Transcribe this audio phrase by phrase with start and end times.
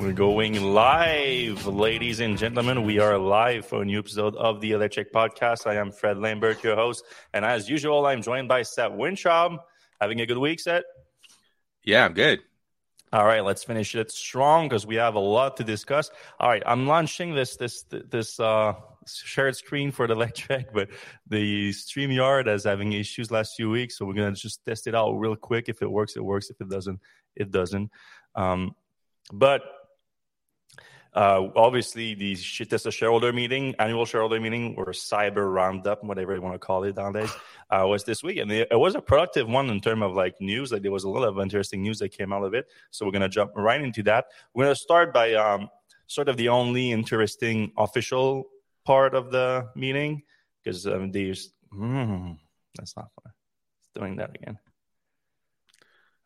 [0.00, 2.84] We're going live, ladies and gentlemen.
[2.84, 5.66] We are live for a new episode of the Electrek Podcast.
[5.66, 7.04] I am Fred Lambert, your host,
[7.34, 9.58] and as usual, I'm joined by Seth Wincham.
[10.00, 10.84] Having a good week, Seth?
[11.82, 12.40] Yeah, I'm good.
[13.12, 16.12] All right, let's finish it strong because we have a lot to discuss.
[16.38, 18.74] All right, I'm launching this this this uh,
[19.04, 20.90] shared screen for the Electrek, but
[21.26, 25.14] the StreamYard is having issues last few weeks, so we're gonna just test it out
[25.14, 25.68] real quick.
[25.68, 26.50] If it works, it works.
[26.50, 27.00] If it doesn't,
[27.34, 27.90] it doesn't.
[28.36, 28.76] Um,
[29.32, 29.62] but
[31.14, 36.58] obviously, the Tesla shareholder meeting, annual shareholder meeting, or cyber roundup, whatever you want to
[36.58, 37.30] call it nowadays,
[37.70, 40.40] uh, was this week, and it, it, was a productive one in terms of like
[40.40, 40.72] news.
[40.72, 42.66] Like there was a lot of interesting news that came out of it.
[42.90, 44.26] So we're gonna jump right into that.
[44.54, 45.68] We're gonna start by um,
[46.06, 48.48] sort of the only interesting official
[48.84, 50.22] part of the meeting
[50.62, 52.36] because um, there's mm,
[52.76, 53.32] that's not fun.
[53.80, 54.58] It's doing that again.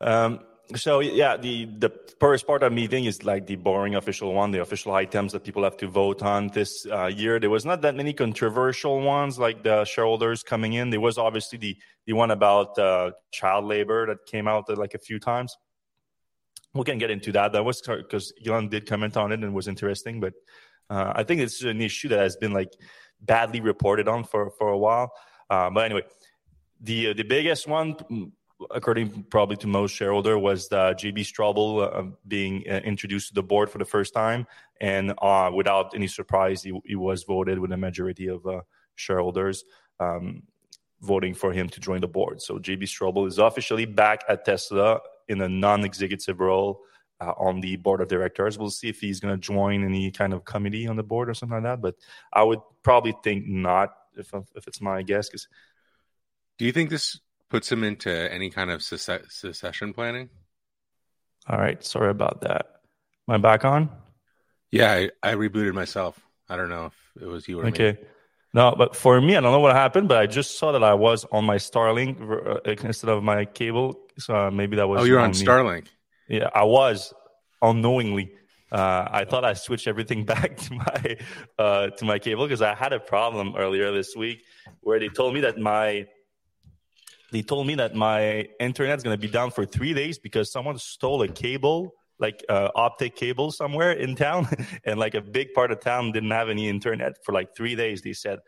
[0.01, 0.41] Um,
[0.77, 1.91] so yeah, the the
[2.21, 5.65] first part of meeting is like the boring official one, the official items that people
[5.65, 7.41] have to vote on this uh, year.
[7.41, 10.91] There was not that many controversial ones like the shareholders coming in.
[10.91, 14.95] There was obviously the the one about uh, child labor that came out uh, like
[14.95, 15.57] a few times.
[16.75, 17.53] We can get into that.
[17.53, 20.33] That was because Elon did comment on it and it was interesting, but
[20.89, 22.73] uh, I think it's an issue that has been like
[23.21, 25.13] badly reported on for for a while.
[25.51, 26.03] Uh, but anyway,
[26.81, 27.97] the the biggest one
[28.71, 33.43] according probably to most shareholder, was the JB Straubel uh, being uh, introduced to the
[33.43, 34.47] board for the first time,
[34.81, 38.61] and uh, without any surprise, he, he, was voted with a majority of uh,
[38.95, 39.65] shareholders
[40.01, 40.43] um,
[41.01, 42.41] voting for him to join the board.
[42.41, 46.83] So JB Straubel is officially back at Tesla in a non-executive role.
[47.21, 50.33] Uh, on the board of directors, we'll see if he's going to join any kind
[50.33, 51.81] of committee on the board or something like that.
[51.81, 51.95] But
[52.33, 55.29] I would probably think not, if if it's my guess.
[55.29, 55.47] Because
[56.59, 57.21] do you think this
[57.53, 60.31] puts him into any kind of secession planning.
[61.47, 62.81] All right, sorry about that.
[63.29, 63.91] Am I back on?
[64.71, 66.19] Yeah, I, I rebooted myself.
[66.49, 67.69] I don't know if it was you or me.
[67.69, 67.93] okay.
[67.93, 68.09] me.
[68.55, 70.95] No, but for me, I don't know what happened, but I just saw that I
[70.95, 74.01] was on my Starlink uh, instead of my cable.
[74.19, 75.03] So uh, maybe that was.
[75.03, 75.89] Oh, you're on, on Starlink.
[76.29, 77.13] Yeah, I was
[77.61, 78.33] unknowingly.
[78.71, 81.17] Uh, I thought I switched everything back to my
[81.59, 84.43] uh, to my cable because I had a problem earlier this week
[84.81, 86.07] where they told me that my
[87.33, 90.79] they told me that my internet's going to be down for three days because someone
[90.79, 94.47] stole a cable like uh, optic cable somewhere in town.
[94.85, 98.01] And like a big part of town didn't have any internet for like three days.
[98.03, 98.39] They said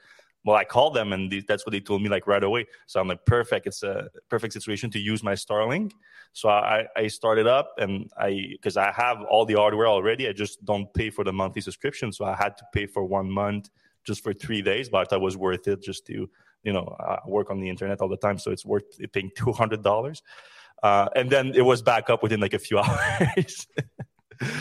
[0.47, 2.67] well i called them and that's what they told me like right away.
[2.87, 3.67] So i'm like perfect.
[3.67, 5.93] It's a perfect situation to use my starlink.
[6.33, 10.29] So i, I started up and i because i have all the hardware already.
[10.29, 12.13] I just don't pay for the monthly subscription.
[12.13, 13.71] So i had to pay for one month
[14.05, 16.29] just for three days but i thought it was worth it just to
[16.65, 19.53] you know I work on the internet all the time, so it's worth paying two
[19.53, 20.23] hundred dollars.
[20.83, 23.67] Uh, and then it was back up within like a few hours.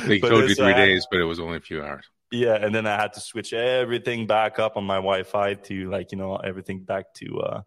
[0.06, 2.06] they told you three uh, days, but it was only a few hours.
[2.32, 6.12] Yeah, and then I had to switch everything back up on my Wi-Fi to like
[6.12, 7.62] you know everything back to uh,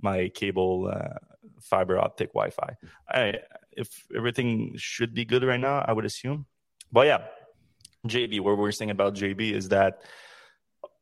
[0.00, 1.18] my cable uh,
[1.60, 2.76] fiber optic Wi-Fi.
[3.08, 3.34] I,
[3.72, 6.46] if everything should be good right now, I would assume.
[6.92, 7.22] But yeah,
[8.06, 10.02] JB, what we're saying about JB is that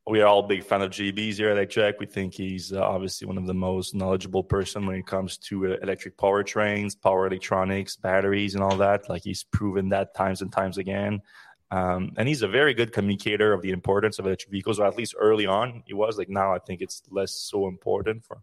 [0.05, 1.93] we are all big fan of JB's here at Electrek.
[1.99, 5.73] We think he's uh, obviously one of the most knowledgeable person when it comes to
[5.73, 9.09] uh, electric powertrains, power electronics, batteries, and all that.
[9.09, 11.21] Like he's proven that times and times again.
[11.71, 14.97] Um, and he's a very good communicator of the importance of electric vehicles, or at
[14.97, 16.17] least early on he was.
[16.17, 18.41] Like now, I think it's less so important for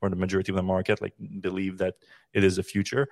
[0.00, 1.02] for the majority of the market.
[1.02, 1.96] Like believe that
[2.32, 3.08] it is a future.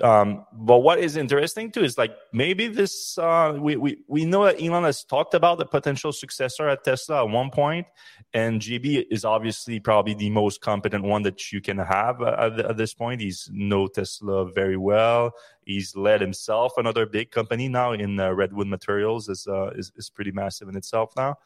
[0.00, 4.44] Um, but what is interesting too is like maybe this uh, we, we we know
[4.44, 7.86] that Elon has talked about the potential successor at Tesla at one point,
[8.32, 12.76] and JB is obviously probably the most competent one that you can have at, at
[12.76, 13.20] this point.
[13.20, 15.32] He's know Tesla very well.
[15.64, 20.10] He's led himself another big company now in uh, Redwood Materials is, uh, is is
[20.10, 21.36] pretty massive in itself now,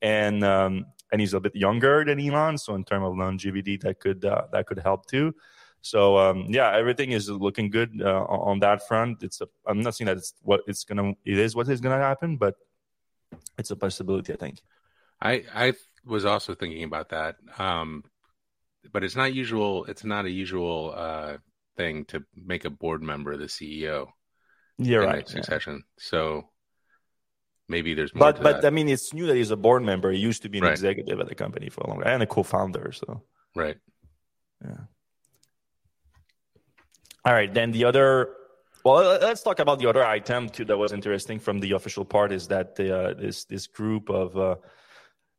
[0.00, 4.00] and um, and he's a bit younger than Elon, so in terms of longevity, that
[4.00, 5.34] could uh, that could help too.
[5.82, 9.22] So um, yeah, everything is looking good uh, on that front.
[9.22, 11.98] It's a, I'm not saying that it's what it's gonna it is what is gonna
[11.98, 12.56] happen, but
[13.56, 14.32] it's a possibility.
[14.32, 14.60] I think.
[15.20, 15.72] I I
[16.04, 18.04] was also thinking about that, um,
[18.92, 19.84] but it's not usual.
[19.86, 21.36] It's not a usual uh,
[21.76, 24.08] thing to make a board member the CEO.
[24.78, 25.28] You're right.
[25.28, 25.74] Succession.
[25.76, 25.82] Yeah.
[25.98, 26.48] So
[27.68, 28.32] maybe there's more.
[28.32, 28.66] But but that.
[28.66, 30.10] I mean, it's new that he's a board member.
[30.12, 30.72] He used to be an right.
[30.72, 32.92] executive at the company for a long time and a co-founder.
[32.92, 33.22] So
[33.54, 33.76] right.
[34.64, 34.84] Yeah.
[37.24, 38.34] All right, then the other.
[38.84, 42.32] Well, let's talk about the other item too that was interesting from the official part
[42.32, 44.54] is that the, uh, this this group of uh,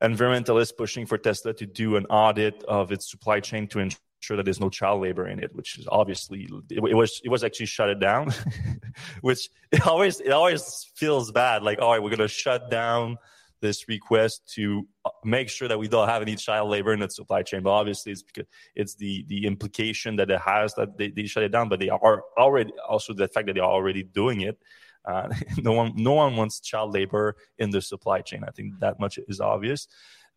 [0.03, 4.43] environmentalists pushing for Tesla to do an audit of its supply chain to ensure that
[4.43, 7.65] there's no child labor in it, which is obviously it, it was it was actually
[7.65, 8.33] shut it down,
[9.21, 11.63] which it always it always feels bad.
[11.63, 13.17] Like, all right, we're gonna shut down
[13.61, 17.09] this request to uh, make sure that we don't have any child labor in the
[17.09, 17.63] supply chain.
[17.63, 18.45] But obviously, it's because
[18.75, 21.69] it's the the implication that it has that they, they shut it down.
[21.69, 24.59] But they are already also the fact that they are already doing it.
[25.05, 28.43] Uh, no one no one wants child labor in the supply chain.
[28.47, 29.87] I think that much is obvious.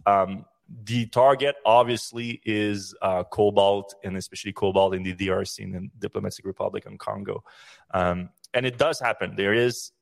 [0.06, 0.44] Um,
[0.84, 6.44] the target obviously is uh, cobalt and especially cobalt in the DRC in the Democratic
[6.44, 7.44] Republic of Congo.
[7.92, 9.34] Um, and it does happen.
[9.36, 9.92] There is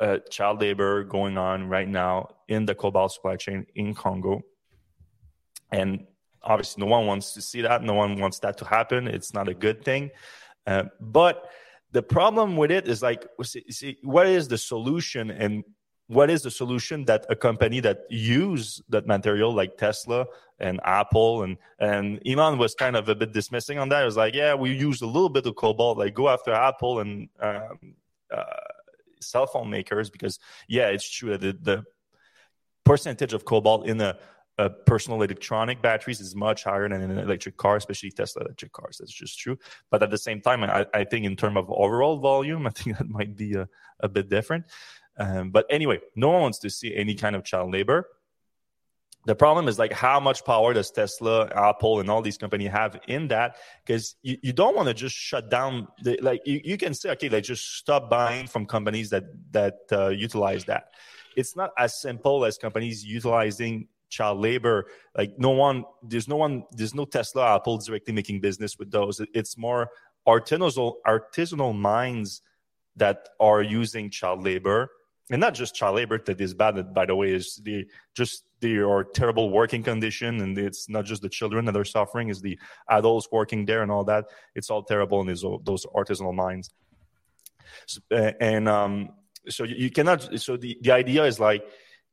[0.00, 4.42] uh, child labor going on right now in the cobalt supply chain in Congo.
[5.72, 6.06] And
[6.42, 7.82] obviously, no one wants to see that.
[7.82, 9.08] No one wants that to happen.
[9.08, 10.10] It's not a good thing.
[10.66, 11.50] Uh, but
[11.92, 15.64] the problem with it is like, see, what is the solution and
[16.08, 20.26] what is the solution that a company that use that material like Tesla
[20.58, 24.02] and Apple and and Elon was kind of a bit dismissing on that.
[24.02, 27.00] It was like, yeah, we use a little bit of cobalt, like go after Apple
[27.00, 27.94] and um,
[28.34, 28.42] uh,
[29.20, 30.38] cell phone makers because
[30.68, 31.84] yeah, it's true that the, the
[32.84, 34.16] percentage of cobalt in a,
[34.56, 38.72] a, personal electronic batteries is much higher than in an electric car, especially Tesla electric
[38.72, 38.98] cars.
[38.98, 39.58] That's just true.
[39.90, 42.98] But at the same time, I, I think in terms of overall volume, I think
[42.98, 43.68] that might be a,
[44.00, 44.64] a bit different.
[45.18, 48.06] Um, but anyway, no one wants to see any kind of child labor.
[49.28, 52.98] The problem is like how much power does Tesla, Apple, and all these companies have
[53.08, 53.56] in that?
[53.84, 55.86] Because you, you don't want to just shut down.
[56.02, 59.80] The, like you, you can say, okay, like just stop buying from companies that that
[59.92, 60.94] uh, utilize that.
[61.36, 64.86] It's not as simple as companies utilizing child labor.
[65.14, 69.20] Like no one, there's no one, there's no Tesla, Apple directly making business with those.
[69.34, 69.90] It's more
[70.26, 72.40] artisanal artisanal minds
[72.96, 74.88] that are using child labor
[75.30, 78.80] and not just child labor that is bad by the way is the just the
[78.80, 82.58] or terrible working condition and it's not just the children that are suffering is the
[82.88, 84.26] adults working there and all that.
[84.54, 86.70] It's all terrible in those artisanal mines.
[87.86, 89.10] So, and um,
[89.48, 91.64] so you cannot so the, the idea is like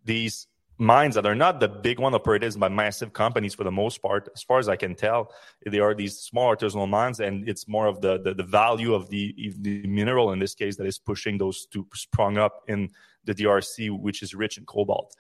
[0.04, 0.48] these
[0.78, 4.28] mines that are not the big one operators by massive companies for the most part.
[4.36, 5.32] As far as i can tell
[5.66, 9.10] they are these small artisanal mines and it's more of the the, the value of
[9.10, 12.90] the, the mineral in this case that is pushing those to sprung up in
[13.24, 15.16] the drc which is rich in cobalt.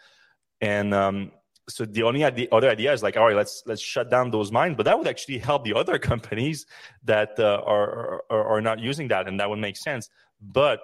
[0.61, 1.31] And um,
[1.67, 4.75] so the only other idea is like all right let's let's shut down those mines.
[4.75, 6.65] But that would actually help the other companies
[7.05, 10.09] that uh, are, are are not using that and that would make sense.
[10.41, 10.81] But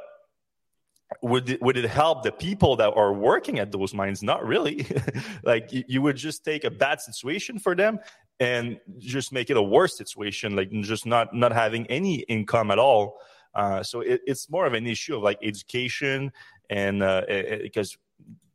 [1.22, 4.24] would it, would it help the people that are working at those mines?
[4.24, 4.86] Not really.
[5.44, 8.00] like you, you, would just take a bad situation for them
[8.40, 12.80] and just make it a worse situation, like just not not having any income at
[12.80, 13.20] all.
[13.54, 16.32] Uh, so it, it's more of an issue of like education
[16.70, 17.24] and uh,
[17.62, 17.98] because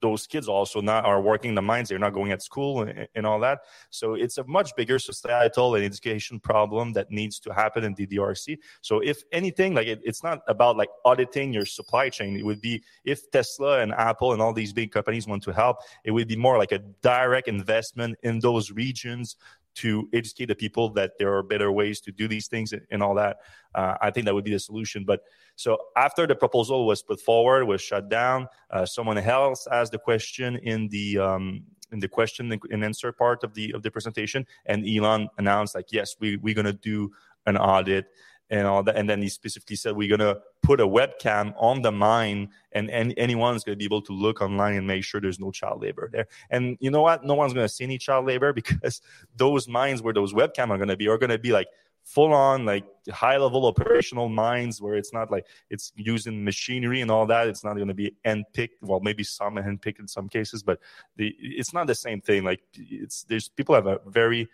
[0.00, 3.26] those kids also not are working the mines they're not going at school and, and,
[3.26, 3.60] all that.
[3.90, 8.06] So it's a much bigger societal and education problem that needs to happen in the
[8.06, 12.36] drc so if anything like it, it's not about like auditing your supply chain.
[12.36, 15.78] It would be if tesla and apple and all these big companies want to help
[16.04, 19.36] it would be more like a direct investment in those regions
[19.76, 23.14] to educate the people that there are better ways to do these things and all
[23.14, 23.38] that.
[23.74, 25.04] Uh, I think that would be the solution.
[25.04, 25.20] But
[25.54, 29.98] so after the proposal was put forward, was shut down, uh, someone else asked the
[29.98, 31.62] question in the um,
[31.92, 35.92] in the question and answer part of the of the presentation, and Elon announced like,
[35.92, 37.10] yes, we we're gonna do
[37.46, 38.06] an audit
[38.50, 38.96] and all that.
[38.96, 42.90] And then he specifically said, we're going to put a webcam on the mine and,
[42.90, 45.82] and anyone's going to be able to look online and make sure there's no child
[45.82, 46.26] labor there.
[46.50, 47.24] And you know what?
[47.24, 49.00] No one's going to see any child labor because
[49.36, 51.68] those mines where those webcam are going to be are going to be like
[52.04, 57.10] full on like high level operational mines where it's not like it's using machinery and
[57.10, 57.48] all that.
[57.48, 58.80] It's not going to be hand picked.
[58.82, 60.78] Well, maybe some hand picked in some cases, but
[61.16, 62.44] the, it's not the same thing.
[62.44, 64.48] Like it's, there's people have a very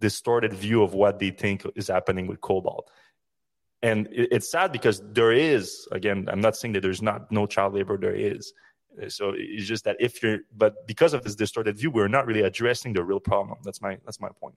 [0.00, 2.90] distorted view of what they think is happening with cobalt
[3.82, 7.74] and it's sad because there is again i'm not saying that there's not no child
[7.74, 8.52] labor there is.
[9.08, 12.42] So it's just that if you're but because of this distorted view we're not really
[12.42, 13.58] addressing the real problem.
[13.64, 14.56] That's my that's my point.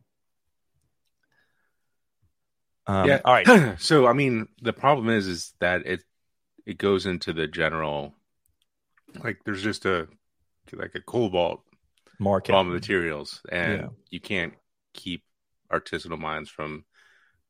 [2.85, 3.21] Um, yeah.
[3.23, 3.79] all right.
[3.79, 6.01] So i mean the problem is is that it
[6.65, 8.13] it goes into the general
[9.23, 10.07] like there's just a
[10.73, 11.61] like a cobalt
[12.19, 12.51] market.
[12.51, 13.87] raw materials and yeah.
[14.09, 14.53] you can't
[14.93, 15.23] keep
[15.71, 16.83] artisanal mines from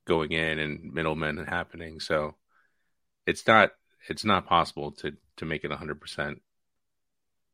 [0.06, 2.00] going in and middlemen and happening.
[2.00, 2.36] So
[3.26, 3.72] it's not
[4.08, 6.40] it's not possible to to make it 100%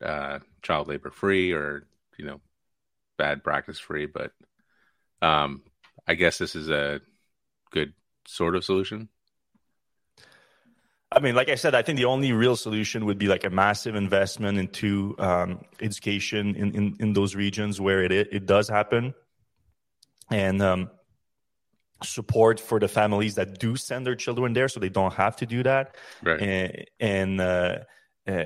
[0.03, 2.41] uh, child labor free or you know
[3.17, 4.05] bad practice free.
[4.05, 4.31] But
[5.21, 5.63] um,
[6.07, 7.01] I guess this is a
[7.71, 7.93] good
[8.27, 9.09] sort of solution.
[11.13, 13.49] I mean, like I said, I think the only real solution would be like a
[13.49, 19.13] massive investment into um, education in, in, in those regions where it it does happen,
[20.29, 20.89] and um,
[22.03, 25.45] support for the families that do send their children there, so they don't have to
[25.45, 25.95] do that.
[26.23, 26.41] Right.
[26.41, 27.77] And and uh,
[28.27, 28.43] uh,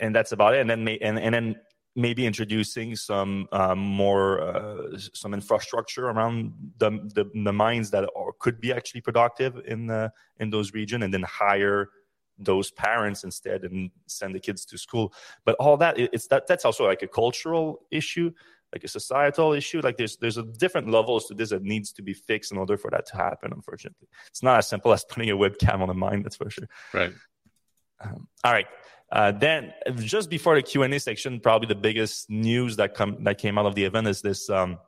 [0.00, 0.60] and that's about it.
[0.60, 1.56] And then and and then
[1.96, 8.32] maybe introducing some um, more uh, some infrastructure around the, the, the mines that are,
[8.40, 11.90] could be actually productive in the in those region, and then hire
[12.36, 15.12] those parents instead and send the kids to school.
[15.44, 18.32] But all that it's that that's also like a cultural issue
[18.74, 19.80] like a societal issue.
[19.80, 22.76] Like there's there's a different levels to this that needs to be fixed in order
[22.76, 23.52] for that to happen.
[23.54, 26.22] Unfortunately, it's not as simple as putting a webcam on a mine.
[26.22, 26.68] That's for sure.
[26.92, 27.12] Right.
[28.00, 28.66] Um, all right.
[29.12, 33.22] Uh, then just before the Q and A section, probably the biggest news that come
[33.24, 34.78] that came out of the event is this um,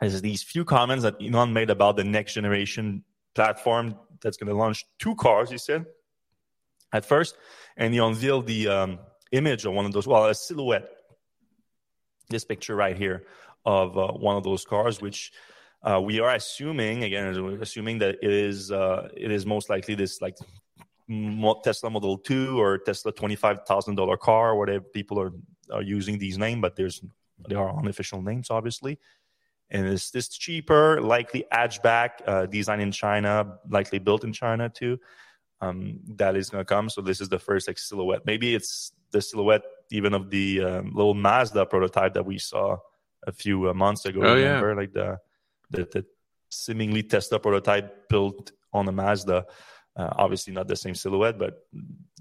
[0.00, 3.04] is these few comments that Elon made about the next generation
[3.34, 5.50] platform that's going to launch two cars.
[5.50, 5.84] He said
[6.92, 7.36] at first,
[7.76, 8.98] and he unveiled the um,
[9.32, 10.88] image of one of those, well, a silhouette
[12.28, 13.24] this picture right here
[13.64, 15.32] of uh, one of those cars, which
[15.82, 17.26] uh, we are assuming again,
[17.60, 20.36] assuming that it is uh, it is most likely this like
[21.64, 25.32] Tesla Model Two or Tesla twenty five thousand dollar car, whatever people are
[25.72, 27.02] are using these names, but there's
[27.48, 28.98] they are unofficial names, obviously.
[29.70, 34.98] And it's this cheaper, likely hatchback, uh, designed in China, likely built in China too.
[35.60, 36.88] Um, that is going to come.
[36.88, 38.24] So this is the first like silhouette.
[38.24, 42.78] Maybe it's the silhouette even of the um, little Mazda prototype that we saw
[43.26, 44.20] a few uh, months ago.
[44.22, 44.76] Oh, remember, yeah.
[44.76, 45.18] like the,
[45.70, 46.06] the, the
[46.50, 49.46] seemingly Tesla prototype built on a Mazda.
[49.96, 51.66] Uh, obviously, not the same silhouette, but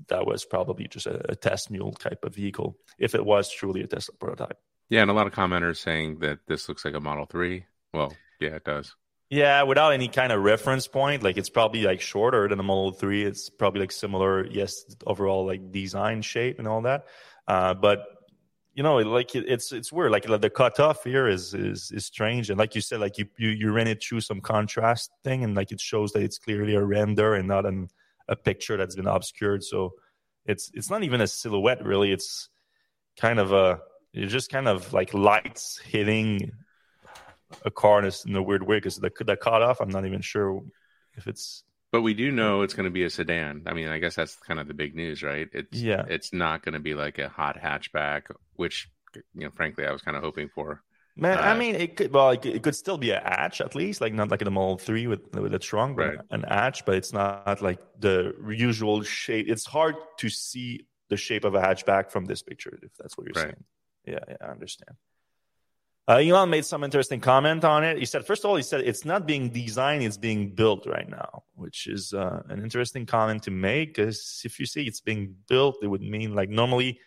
[0.08, 3.84] that was probably just a, a, test mule type of vehicle, if it was truly
[3.84, 4.58] a Tesla prototype.
[4.90, 7.66] Yeah, and a lot of commenters saying that this looks like a Model Three.
[7.94, 8.96] Well, yeah, it does.
[9.30, 12.92] Yeah, without any kind of reference point, like it's probably like shorter than a Model
[12.92, 13.24] Three.
[13.24, 17.06] It's probably like similar, yes, overall like design shape and all that.
[17.48, 18.06] Uh, but
[18.74, 20.12] you know, like it, it's it's weird.
[20.12, 23.50] Like the cutoff here is is is strange, and like you said, like you you
[23.50, 26.84] you ran it through some contrast thing, and like it shows that it's clearly a
[26.84, 27.89] render and not an
[28.27, 29.63] a picture that's been obscured.
[29.63, 29.94] So
[30.46, 32.12] it's it's not even a silhouette really.
[32.12, 32.50] It's
[33.20, 33.80] kind of a
[34.13, 36.51] it's just kind of like lights hitting
[37.66, 39.82] a car in a weird way because the the cutoff.
[39.82, 40.62] I'm not even sure
[41.16, 41.63] if it's
[41.98, 43.63] but we do know it's going to be a sedan.
[43.66, 45.48] I mean, I guess that's kind of the big news, right?
[45.51, 46.06] It's yeah.
[46.08, 50.04] It's not going to be like a hot hatchback, which you know, frankly, I was
[50.04, 50.84] kind of hoping for.
[51.16, 54.00] Man, uh, I mean, it could well, it could still be a hatch at least,
[54.00, 56.20] like not like a Model Three with with a trunk, right.
[56.30, 59.48] an hatch, but it's not like the usual shape.
[59.50, 63.25] It's hard to see the shape of a hatchback from this picture, if that's what
[63.25, 63.56] you're right.
[63.56, 63.63] saying.
[64.06, 64.96] Yeah, yeah, I understand.
[66.10, 67.98] Uh, Elon made some interesting comment on it.
[67.98, 71.10] He said, first of all, he said it's not being designed; it's being built right
[71.10, 73.96] now, which is uh, an interesting comment to make.
[73.96, 77.02] Because if you say it's being built, it would mean like normally,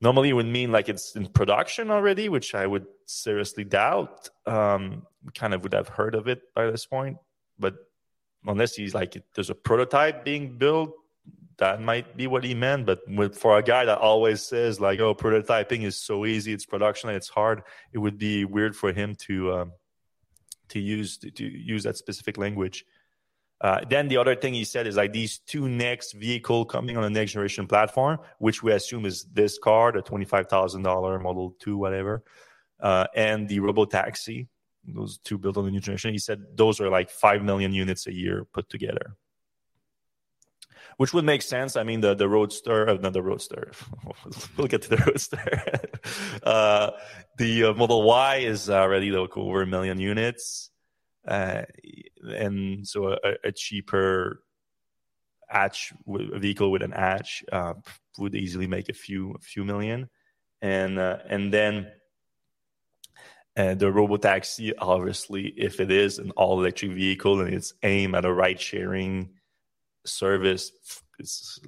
[0.00, 4.30] normally it would mean like it's in production already, which I would seriously doubt.
[4.46, 7.18] Um, kind of would have heard of it by this point,
[7.58, 7.74] but
[8.46, 10.94] unless he's like there's a prototype being built
[11.60, 12.86] that might be what he meant.
[12.86, 16.66] But with, for a guy that always says like, "Oh, prototyping is so easy; it's
[16.66, 17.62] production, it's hard,"
[17.92, 19.72] it would be weird for him to um,
[20.70, 22.84] to use to, to, use that specific language.
[23.60, 27.02] Uh, then the other thing he said is like these two next vehicle coming on
[27.02, 31.18] the next generation platform, which we assume is this car, the twenty five thousand dollar
[31.20, 32.24] Model Two, whatever,
[32.80, 34.48] uh, and the Robo Taxi.
[34.82, 36.14] Those two built on the new generation.
[36.14, 39.14] He said those are like five million units a year put together
[41.00, 41.76] which would make sense.
[41.76, 43.72] I mean, the the Roadster, uh, not the Roadster.
[44.58, 45.62] we'll get to the Roadster.
[46.42, 46.90] uh,
[47.38, 50.68] the uh, Model Y is already like over a million units,
[51.26, 51.62] uh,
[52.22, 54.42] and so a, a cheaper
[55.48, 57.72] hatch a vehicle with an hatch uh,
[58.18, 60.10] would easily make a few a few million,
[60.60, 61.90] and uh, and then.
[63.56, 68.24] Uh, the robotaxi, obviously, if it is an all electric vehicle and it's aimed at
[68.24, 69.28] a ride sharing
[70.04, 70.72] service
[71.18, 71.60] is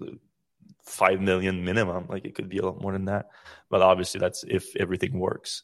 [0.84, 2.06] five million minimum.
[2.08, 3.26] Like it could be a lot more than that,
[3.70, 5.62] but obviously that's if everything works.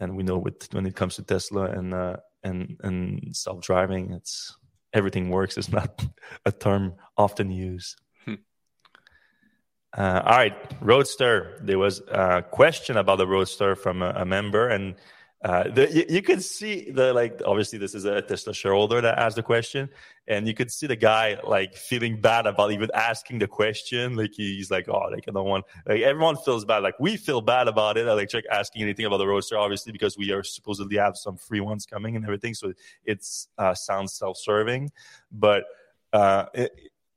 [0.00, 4.12] And we know with when it comes to Tesla and uh, and and self driving,
[4.12, 4.56] it's
[4.92, 5.58] everything works.
[5.58, 6.04] is not
[6.46, 8.00] a term often used.
[8.24, 8.34] Hmm.
[9.96, 11.60] Uh, all right, Roadster.
[11.62, 14.94] There was a question about the Roadster from a, a member, and
[15.42, 17.40] uh, the, you, you, could see the like.
[17.46, 19.88] Obviously, this is a Tesla shareholder that asked the question,
[20.28, 24.16] and you could see the guy like feeling bad about even asking the question.
[24.16, 26.82] Like he's like, "Oh, like I don't want." Like everyone feels bad.
[26.82, 28.04] Like we feel bad about it.
[28.04, 31.60] Like check asking anything about the roadster, obviously, because we are supposedly have some free
[31.60, 32.52] ones coming and everything.
[32.52, 32.74] So
[33.06, 34.90] it's uh, sounds self-serving,
[35.32, 35.64] but
[36.12, 36.72] uh, it,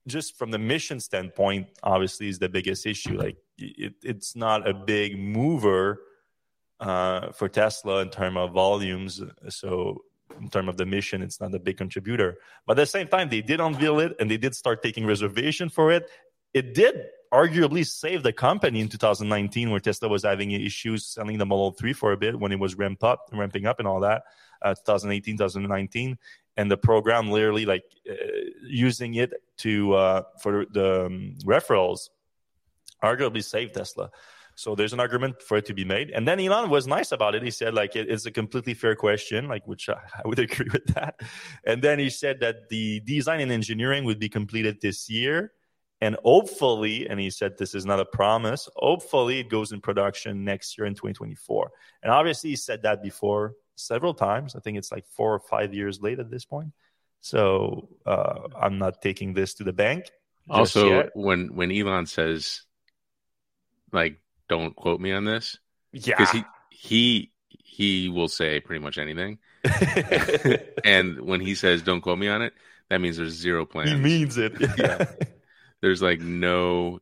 [0.07, 3.17] just from the mission standpoint, obviously, is the biggest issue.
[3.17, 5.99] Like it, it's not a big mover
[6.83, 9.21] uh, for Tesla in terms of volumes.
[9.49, 10.03] So
[10.39, 12.37] in terms of the mission, it's not a big contributor.
[12.67, 15.69] But at the same time, they did unveil it and they did start taking reservation
[15.69, 16.09] for it.
[16.53, 21.45] It did arguably save the company in 2019, where Tesla was having issues selling the
[21.45, 24.23] Model 3 for a bit when it was ramp up, ramping up and all that,
[24.61, 26.17] uh, 2018, 2019.
[26.57, 28.13] And the program literally like uh,
[28.61, 32.09] using it to uh, for the um, referrals
[33.03, 34.11] arguably saved Tesla.
[34.55, 36.11] So there's an argument for it to be made.
[36.11, 37.43] And then Elon was nice about it.
[37.43, 40.69] He said like it, it's a completely fair question, like which I, I would agree
[40.71, 41.19] with that.
[41.65, 45.51] And then he said that the design and engineering would be completed this year.
[46.01, 50.43] And hopefully, and he said this is not a promise, hopefully it goes in production
[50.43, 51.71] next year in 2024.
[52.03, 54.55] And obviously he said that before several times.
[54.55, 56.73] I think it's like four or five years late at this point.
[57.21, 60.11] So uh, I'm not taking this to the bank.
[60.49, 61.11] Also, yet.
[61.13, 62.63] when when Elon says
[63.93, 64.19] like
[64.49, 65.57] don't quote me on this.
[65.91, 69.39] Yeah, because he he he will say pretty much anything.
[70.83, 72.53] and when he says don't quote me on it,
[72.89, 73.91] that means there's zero plans.
[73.91, 74.53] He means it.
[74.77, 75.05] yeah.
[75.81, 76.99] There's like no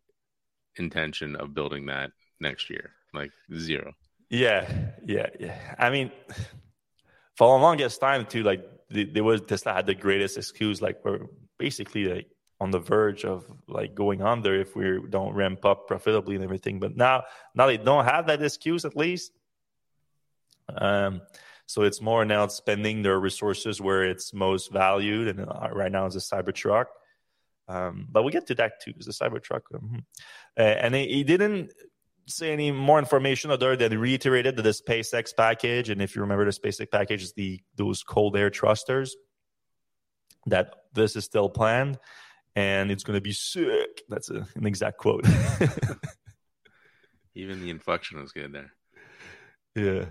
[0.76, 2.92] intention of building that next year.
[3.14, 3.94] Like zero.
[4.30, 4.68] Yeah,
[5.06, 5.76] yeah, yeah.
[5.78, 6.12] I mean,
[7.36, 11.28] for the longest time too, like there was Tesla had the greatest excuse, like we're
[11.60, 12.28] basically like
[12.62, 16.80] on the verge of like going under if we don't ramp up profitably and everything.
[16.80, 17.24] But now,
[17.56, 19.32] now they don't have that excuse at least.
[20.70, 21.22] Um,
[21.66, 26.06] so it's more now spending their resources where it's most valued, and uh, right now
[26.06, 26.86] it's a Cybertruck.
[27.68, 28.94] Um, but we'll get to that too.
[28.96, 30.06] It's a Cybertruck, um,
[30.56, 31.74] uh, and he, he, didn't
[32.28, 36.46] say any more information other than reiterated that the SpaceX package, and if you remember,
[36.46, 39.16] the SpaceX package is the those cold air thrusters.
[40.46, 41.98] That this is still planned
[42.56, 44.04] and it's going to be sick.
[44.10, 45.26] That's a, an exact quote.
[47.36, 48.74] Even the inflection was good there.
[49.76, 50.06] Yeah.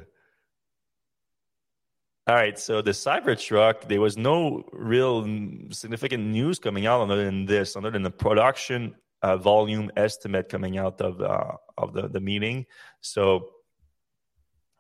[2.26, 5.24] All right, so the Cybertruck, there was no real
[5.70, 10.78] significant news coming out other than this, other than the production uh, volume estimate coming
[10.78, 12.66] out of uh, of the, the meeting.
[13.00, 13.50] So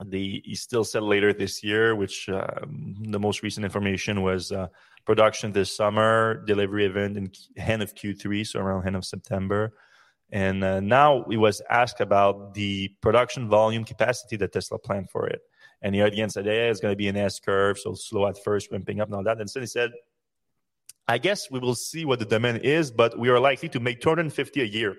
[0.04, 4.68] the he still said later this year, which uh, the most recent information was uh,
[5.04, 9.72] production this summer, delivery event in end of Q3, so around end of September.
[10.32, 15.26] And uh, now he was asked about the production volume capacity that Tesla planned for
[15.26, 15.40] it.
[15.82, 18.42] And he audience said, yeah, it's going to be an S curve, so slow at
[18.42, 19.40] first, ramping up and all that.
[19.40, 19.90] And so he said,
[21.08, 24.00] I guess we will see what the demand is, but we are likely to make
[24.00, 24.96] 250 a year,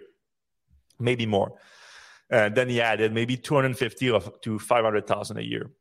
[0.99, 1.53] maybe more.
[2.29, 5.71] And then he added maybe 250 to 500,000 a year.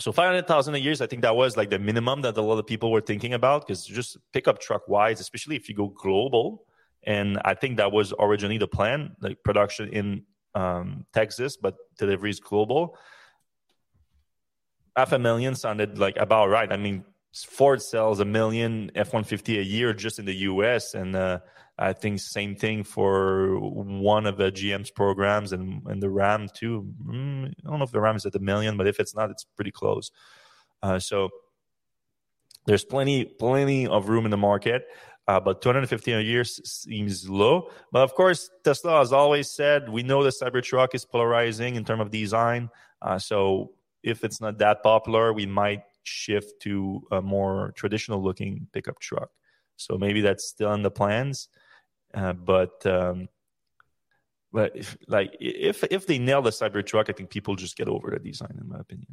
[0.00, 2.66] So 500,000 a year, I think that was like the minimum that a lot of
[2.66, 6.64] people were thinking about because just pickup truck wise, especially if you go global.
[7.02, 10.22] And I think that was originally the plan, like production in
[10.54, 12.96] um, Texas, but deliveries global.
[14.94, 16.70] Half a million sounded like about right.
[16.72, 20.94] I mean, Ford sells a million F 150 a year just in the US.
[20.94, 21.40] And uh,
[21.78, 26.92] I think same thing for one of the GM's programs and, and the Ram too.
[27.06, 29.30] Mm, I don't know if the Ram is at a million, but if it's not,
[29.30, 30.10] it's pretty close.
[30.82, 31.28] Uh, so
[32.66, 34.86] there's plenty, plenty of room in the market.
[35.28, 37.70] Uh, but 250 a year seems low.
[37.92, 42.00] But of course, Tesla has always said we know the Cybertruck is polarizing in terms
[42.00, 42.70] of design.
[43.02, 48.66] Uh, so if it's not that popular, we might shift to a more traditional looking
[48.72, 49.28] pickup truck.
[49.76, 51.48] So maybe that's still in the plans.
[52.14, 53.28] Uh, but um,
[54.52, 58.10] but if, like if if they nail the Cybertruck, I think people just get over
[58.10, 59.06] the design, in my opinion.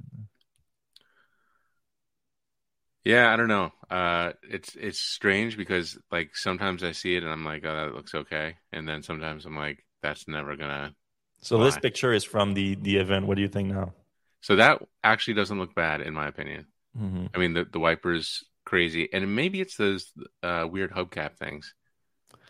[3.03, 3.71] Yeah, I don't know.
[3.89, 7.93] Uh, it's it's strange because like sometimes I see it and I'm like, oh, that
[7.93, 10.95] looks okay, and then sometimes I'm like, that's never gonna.
[11.41, 11.65] So fly.
[11.65, 13.27] this picture is from the the event.
[13.27, 13.93] What do you think now?
[14.41, 16.67] So that actually doesn't look bad in my opinion.
[16.99, 17.25] Mm-hmm.
[17.33, 21.75] I mean, the the wipers crazy, and maybe it's those uh, weird hubcap things.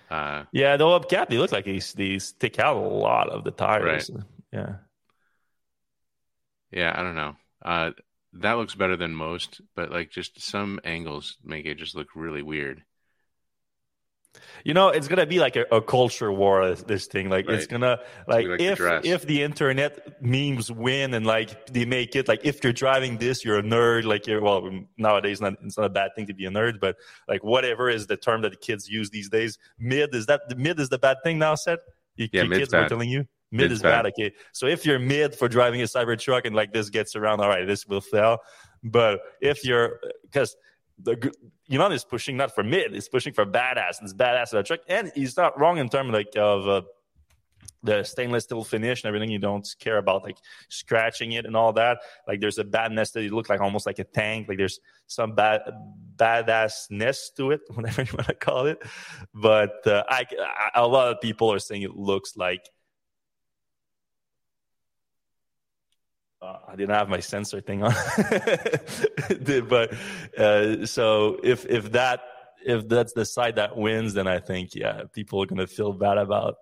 [0.09, 3.51] Uh, yeah, the cap they look like he's they stick out a lot of the
[3.51, 4.09] tires.
[4.09, 4.23] Right.
[4.53, 4.75] Yeah.
[6.71, 7.35] Yeah, I don't know.
[7.63, 7.91] Uh,
[8.33, 12.41] that looks better than most, but like just some angles make it just look really
[12.41, 12.83] weird.
[14.63, 16.73] You know, it's gonna be like a, a culture war.
[16.75, 17.55] This thing, like right.
[17.55, 22.15] it's gonna like, like if the if the internet memes win and like they make
[22.15, 24.05] it like if you're driving this, you're a nerd.
[24.05, 26.97] Like you're well nowadays, not it's not a bad thing to be a nerd, but
[27.27, 29.57] like whatever is the term that the kids use these days.
[29.77, 31.55] Mid is that the mid is the bad thing now?
[31.55, 31.79] Said
[32.15, 32.85] you, yeah, kids bad.
[32.85, 34.03] are telling you mid mid's is bad.
[34.03, 34.05] bad.
[34.07, 37.41] Okay, so if you're mid for driving a cyber truck and like this gets around,
[37.41, 38.39] all right, this will fail.
[38.83, 40.55] But if you're because
[41.01, 41.31] the
[41.71, 43.99] Elon is pushing not for mid, he's pushing for badass.
[43.99, 46.81] And it's badass truck, and he's not wrong in terms like of uh,
[47.83, 49.29] the stainless steel finish and everything.
[49.29, 50.37] You don't care about like
[50.69, 51.99] scratching it and all that.
[52.27, 54.47] Like there's a badness that it look like almost like a tank.
[54.47, 55.61] Like there's some bad
[56.15, 58.81] badassness to it, whatever you want to call it.
[59.33, 62.69] But uh, I, I, a lot of people are saying it looks like.
[66.41, 67.93] Uh, I didn't have my sensor thing on,
[69.69, 69.93] but
[70.37, 72.21] uh, so if if that
[72.65, 76.17] if that's the side that wins, then I think yeah, people are gonna feel bad
[76.17, 76.55] about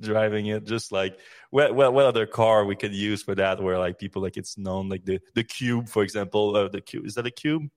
[0.00, 0.64] driving it.
[0.64, 1.18] Just like
[1.50, 4.58] what, what, what other car we could use for that where like people like it's
[4.58, 7.68] known like the the cube for example uh, the cube is that a cube?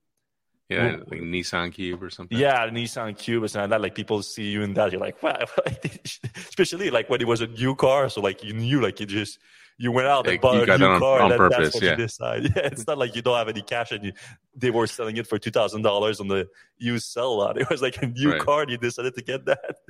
[0.69, 2.37] Yeah like nissan cube or something.
[2.37, 3.81] Yeah nissan cube or something like that.
[3.81, 5.45] Like people see you in that you're like wow
[6.35, 9.39] especially like when it was a new car so like you knew like you just
[9.79, 11.91] you went out and bought a new on, car on and purpose, that's what yeah.
[11.91, 12.43] you decide.
[12.55, 14.13] Yeah, it's not like you don't have any cash and you,
[14.53, 17.57] they were selling it for two thousand dollars on the used sell lot.
[17.61, 18.41] It was like a new right.
[18.41, 19.75] car and you decided to get that.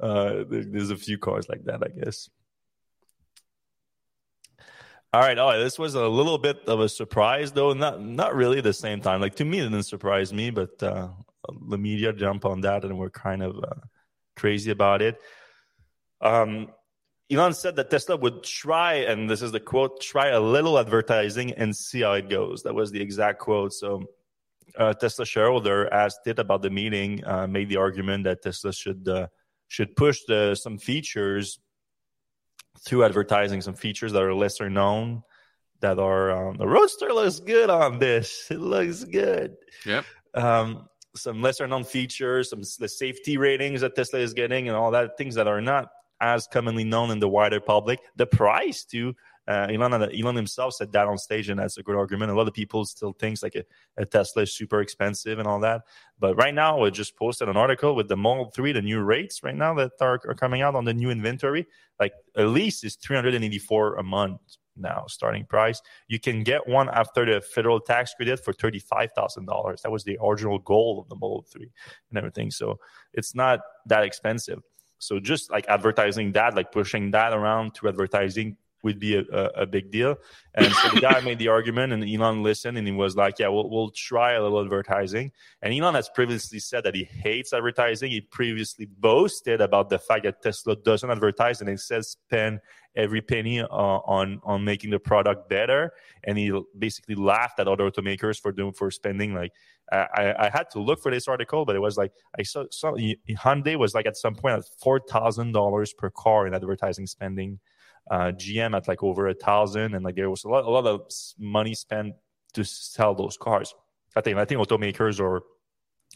[0.00, 2.30] Uh, there's a few cars like that, I guess.
[5.12, 5.36] All right.
[5.36, 7.72] Oh, this was a little bit of a surprise, though.
[7.72, 9.20] Not not really the same time.
[9.20, 11.08] Like to me, it didn't surprise me, but uh,
[11.68, 13.80] the media jumped on that and we're kind of uh,
[14.36, 15.20] crazy about it.
[16.20, 16.68] Um,
[17.30, 21.52] Elon said that Tesla would try, and this is the quote: "Try a little advertising
[21.52, 23.74] and see how it goes." That was the exact quote.
[23.74, 24.04] So,
[24.76, 29.06] uh, Tesla shareholder asked it about the meeting, uh, made the argument that Tesla should
[29.08, 29.26] uh,
[29.68, 31.58] should push the, some features
[32.80, 35.22] through advertising, some features that are lesser known.
[35.80, 38.48] That are um, the Roadster looks good on this.
[38.50, 39.54] It looks good.
[39.84, 40.04] Yep.
[40.34, 44.92] Um, some lesser known features, some the safety ratings that Tesla is getting, and all
[44.92, 48.00] that things that are not as commonly known in the wider public.
[48.16, 49.14] The price too
[49.48, 52.30] uh, Elon, Elon himself said that on stage, and that's a good argument.
[52.30, 53.64] A lot of people still thinks like a,
[53.96, 55.84] a, Tesla is super expensive and all that.
[56.18, 59.42] But right now, we just posted an article with the Model 3, the new rates
[59.42, 61.66] right now that are, are coming out on the new inventory.
[61.98, 64.38] Like at least is 384 a month
[64.76, 65.80] now, starting price.
[66.08, 69.80] You can get one after the federal tax credit for $35,000.
[69.80, 71.70] That was the original goal of the Model 3
[72.10, 72.50] and everything.
[72.50, 72.78] So
[73.14, 74.60] it's not that expensive.
[74.98, 79.22] So just like advertising that, like pushing that around to advertising would be a,
[79.56, 80.16] a, big deal.
[80.54, 83.48] And so the guy made the argument, and Elon listened, and he was like, "Yeah,
[83.48, 88.10] we'll we'll try a little advertising." And Elon has previously said that he hates advertising.
[88.10, 92.60] He previously boasted about the fact that Tesla doesn't advertise, and he says spend
[92.96, 95.92] every penny uh, on on making the product better.
[96.24, 99.52] And he basically laughed at other automakers for doing for spending like.
[99.90, 102.92] I, I had to look for this article, but it was like I saw, saw
[102.92, 107.58] Hyundai was like at some point at four thousand dollars per car in advertising spending
[108.10, 110.86] uh, GM at like over a thousand, and like there was a lot, a lot
[110.86, 111.02] of
[111.38, 112.14] money spent
[112.54, 113.74] to sell those cars.
[114.16, 115.42] I think I think automakers or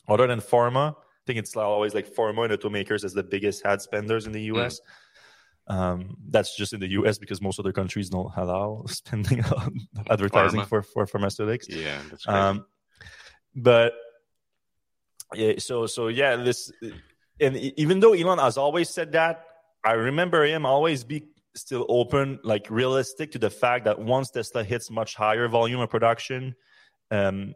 [0.08, 3.82] other than pharma, I think it's always like pharma and automakers as the biggest ad
[3.82, 4.80] spenders in the US.
[4.80, 5.74] Mm.
[5.74, 9.78] Um, that's just in the US because most other countries don't allow spending on
[10.10, 10.66] advertising pharma.
[10.66, 11.68] for for pharmaceutics.
[11.68, 12.00] Yeah.
[12.26, 12.66] Um,
[13.54, 13.92] but
[15.34, 16.72] yeah, so so yeah, this
[17.40, 19.44] and even though Elon has always said that,
[19.84, 24.64] I remember him always be still open, like realistic to the fact that once Tesla
[24.64, 26.54] hits much higher volume of production,
[27.10, 27.54] um,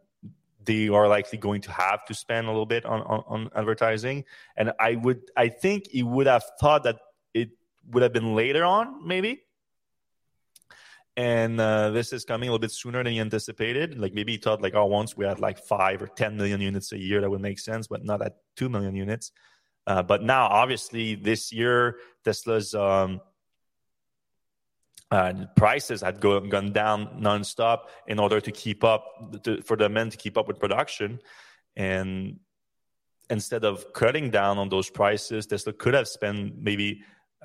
[0.64, 4.24] they are likely going to have to spend a little bit on, on, on, advertising.
[4.56, 6.98] And I would, I think he would have thought that
[7.32, 7.50] it
[7.90, 9.42] would have been later on, maybe.
[11.16, 13.98] And uh, this is coming a little bit sooner than he anticipated.
[13.98, 16.92] Like maybe he thought, like, oh, once we had like five or ten million units
[16.92, 19.32] a year, that would make sense, but not at two million units.
[19.86, 23.20] Uh, but now, obviously, this year Tesla's um,
[25.10, 29.88] uh, prices had go, gone down nonstop in order to keep up to, for the
[29.88, 31.20] men to keep up with production.
[31.76, 32.40] And
[33.30, 37.02] instead of cutting down on those prices tesla could have spent maybe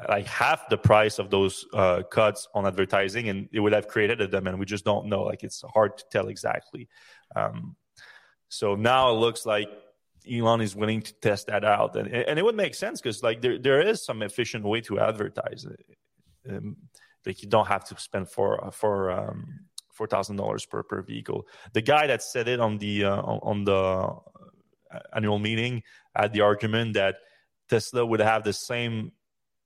[0.07, 4.21] like half the price of those uh, cuts on advertising and it would have created
[4.21, 4.57] a demand.
[4.57, 5.23] We just don't know.
[5.23, 6.87] Like it's hard to tell exactly.
[7.35, 7.75] Um,
[8.49, 9.69] so now it looks like
[10.29, 11.95] elon is willing to test that out.
[11.95, 14.99] And, and it would make sense because like there, there is some efficient way to
[14.99, 15.67] advertise
[16.49, 16.77] um,
[17.25, 19.61] like you don't have to spend for for um,
[19.93, 21.47] four thousand dollars per per vehicle.
[21.73, 25.83] The guy that said it on the uh, on the uh, annual meeting
[26.15, 27.15] had the argument that
[27.69, 29.11] Tesla would have the same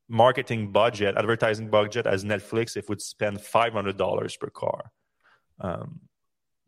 [0.08, 4.91] marketing budget, advertising budget as Netflix if would spend five hundred dollars per car.
[5.60, 6.02] Um,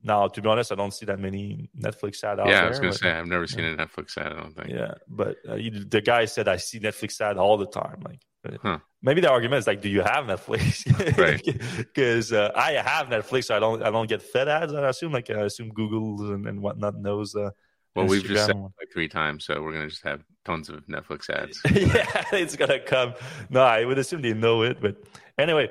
[0.03, 2.61] now, to be honest, I don't see that many Netflix ad out yeah, there.
[2.61, 3.73] Yeah, I was going to say I've never seen yeah.
[3.73, 4.31] a Netflix ad.
[4.31, 4.69] I don't think.
[4.69, 8.01] Yeah, but uh, the guy said I see Netflix ad all the time.
[8.05, 8.21] Like,
[8.61, 8.79] huh.
[9.01, 11.17] maybe the argument is like, do you have Netflix?
[11.17, 11.43] right.
[11.77, 14.73] Because uh, I have Netflix, so I don't I don't get Fed ads.
[14.73, 17.35] I assume like I assume Google and, and whatnot knows.
[17.35, 17.51] Uh,
[17.95, 18.09] well, Instagram.
[18.09, 21.59] we've just said like three times, so we're gonna just have tons of Netflix ads.
[21.71, 23.13] yeah, it's gonna come.
[23.49, 24.97] No, I would assume they know it, but
[25.37, 25.69] anyway.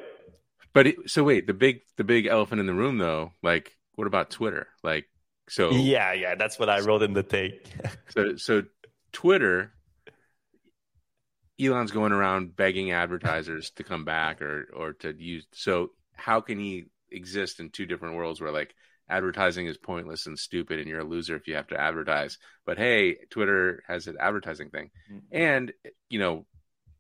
[0.73, 4.07] But it, so wait, the big the big elephant in the room though, like what
[4.07, 4.69] about Twitter?
[4.83, 5.07] Like
[5.49, 7.67] so Yeah, yeah, that's what I wrote in the take.
[8.09, 8.63] so so
[9.13, 9.73] Twitter
[11.61, 16.59] Elon's going around begging advertisers to come back or or to use so how can
[16.59, 18.75] he exist in two different worlds where like
[19.09, 22.77] advertising is pointless and stupid and you're a loser if you have to advertise but
[22.77, 25.19] hey twitter has an advertising thing mm-hmm.
[25.31, 25.73] and
[26.09, 26.45] you know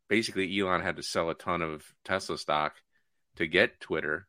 [0.09, 2.75] basically elon had to sell a ton of tesla stock
[3.35, 4.29] to get twitter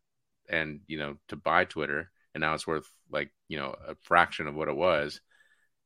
[0.50, 4.48] and you know to buy twitter and now it's worth like you know a fraction
[4.48, 5.22] of what it was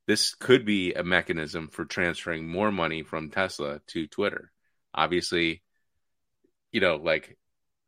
[0.06, 4.50] this could be a mechanism for transferring more money from tesla to twitter
[4.94, 5.62] obviously
[6.70, 7.36] you know like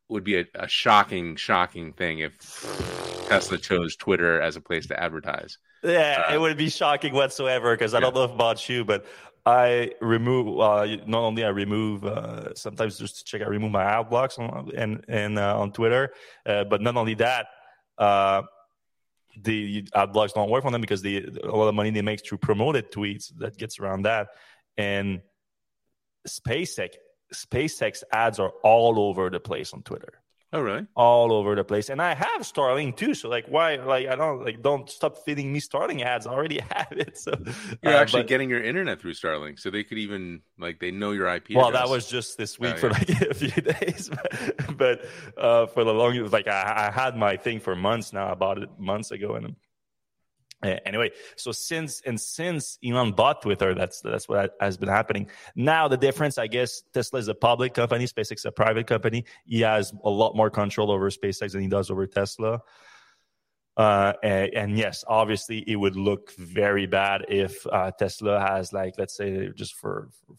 [0.08, 2.34] would be a, a shocking shocking thing if
[3.28, 5.58] Tesla chose Twitter as a place to advertise.
[5.82, 9.06] Yeah, uh, it would be shocking whatsoever because I don't know about you, but
[9.46, 13.82] I remove uh, not only I remove uh, sometimes just to check I remove my
[13.82, 16.12] ad blocks on and and uh, on Twitter,
[16.46, 17.46] uh, but not only that,
[17.98, 18.42] uh,
[19.42, 22.24] the ad blocks don't work on them because the a lot of money they make
[22.24, 24.28] through promoted tweets that gets around that,
[24.76, 25.22] and
[26.26, 26.94] SpaceX
[27.32, 30.23] SpaceX ads are all over the place on Twitter.
[30.54, 30.86] Oh, really?
[30.94, 31.88] All over the place.
[31.88, 33.14] And I have Starlink too.
[33.14, 33.74] So like, why?
[33.74, 34.62] Like, I don't like.
[34.62, 36.28] Don't stop feeding me Starlink ads.
[36.28, 37.18] I already have it.
[37.18, 37.32] So
[37.82, 40.92] you're uh, actually but, getting your internet through Starlink, so they could even like they
[40.92, 41.56] know your IP.
[41.56, 41.82] Well, address.
[41.82, 42.92] that was just this week oh, for yeah.
[42.92, 45.04] like a few days, but, but
[45.36, 48.30] uh, for the long, it was like I, I had my thing for months now.
[48.30, 49.56] I bought it months ago, and
[50.64, 55.28] anyway so since and since elon bought twitter that's that's what has been happening.
[55.54, 59.24] Now the difference i guess tesla is a public company spacex is a private company.
[59.44, 62.60] He has a lot more control over spacex than he does over tesla.
[63.76, 68.94] Uh, and, and, yes, obviously, it would look very bad if uh, Tesla has, like,
[68.98, 70.36] let's say, just for, for,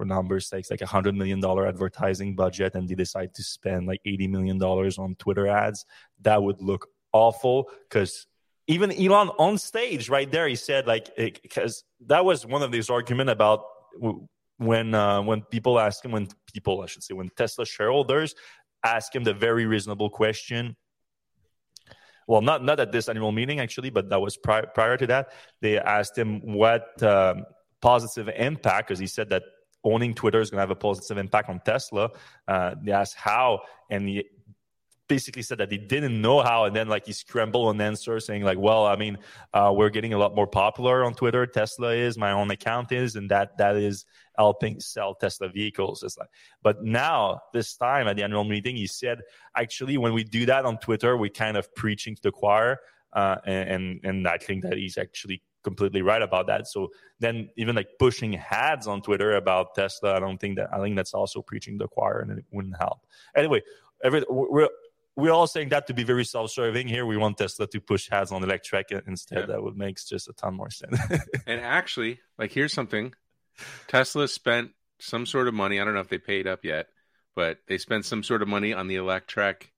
[0.00, 3.86] for numbers' sakes, like a hundred million dollar advertising budget, and they decide to spend
[3.86, 5.84] like eighty million dollars on Twitter ads.
[6.22, 8.26] That would look awful because
[8.70, 12.88] even Elon on stage right there, he said like because that was one of these
[12.88, 13.64] argument about
[14.58, 18.36] when uh, when people ask him when people I should say when Tesla shareholders
[18.84, 20.76] ask him the very reasonable question.
[22.28, 25.32] Well, not not at this annual meeting actually, but that was prior prior to that.
[25.60, 27.46] They asked him what um,
[27.82, 29.42] positive impact because he said that
[29.82, 32.10] owning Twitter is going to have a positive impact on Tesla.
[32.46, 34.24] Uh, they asked how, and he
[35.10, 38.44] basically said that he didn't know how, and then like he scrambled an answer saying
[38.44, 39.18] like, "Well, I mean,
[39.52, 41.44] uh, we're getting a lot more popular on Twitter.
[41.46, 44.06] Tesla is, my own account is, and that that is
[44.38, 46.30] helping sell Tesla vehicles." It's like,
[46.62, 49.18] but now this time at the annual meeting, he said,
[49.56, 52.78] actually, when we do that on Twitter, we kind of preaching to the choir,
[53.12, 56.66] uh, and and I think that he's actually completely right about that.
[56.68, 60.80] So then even like pushing ads on Twitter about Tesla, I don't think that I
[60.80, 63.00] think that's also preaching the choir and it wouldn't help.
[63.36, 63.60] Anyway,
[64.02, 64.68] every we're
[65.20, 66.88] we're all saying that to be very self-serving.
[66.88, 69.40] Here, we want Tesla to push ads on Electrek instead.
[69.40, 69.46] Yeah.
[69.46, 70.98] That would make just a ton more sense.
[71.46, 73.14] and actually, like here's something:
[73.88, 75.80] Tesla spent some sort of money.
[75.80, 76.86] I don't know if they paid up yet,
[77.34, 79.68] but they spent some sort of money on the Electrek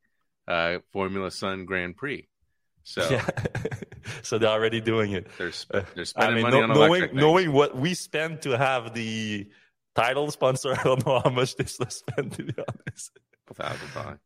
[0.49, 2.29] uh, Formula Sun Grand Prix.
[2.85, 3.27] So, yeah.
[4.23, 5.29] so they're already doing it.
[5.39, 8.59] They're, uh, they're spending I mean, money no, on knowing, knowing what we spend to
[8.59, 9.49] have the
[9.95, 13.19] title sponsor, I don't know how much Tesla spent to be honest.
[13.51, 14.19] A thousand dollars.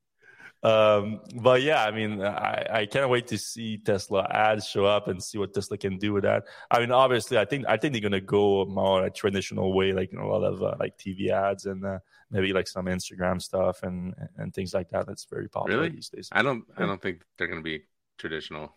[0.63, 5.09] Um, but yeah, I mean, I, I can't wait to see Tesla ads show up
[5.09, 6.45] and see what Tesla can do with that.
[6.71, 10.13] I mean, obviously, I think I think they're gonna go more a traditional way, like
[10.13, 11.99] you know, a lot of uh, like TV ads and uh,
[12.31, 15.07] maybe like some Instagram stuff and and things like that.
[15.07, 15.95] That's very popular really?
[15.95, 16.29] these days.
[16.33, 17.83] I don't I don't think they're gonna be
[18.19, 18.75] traditional.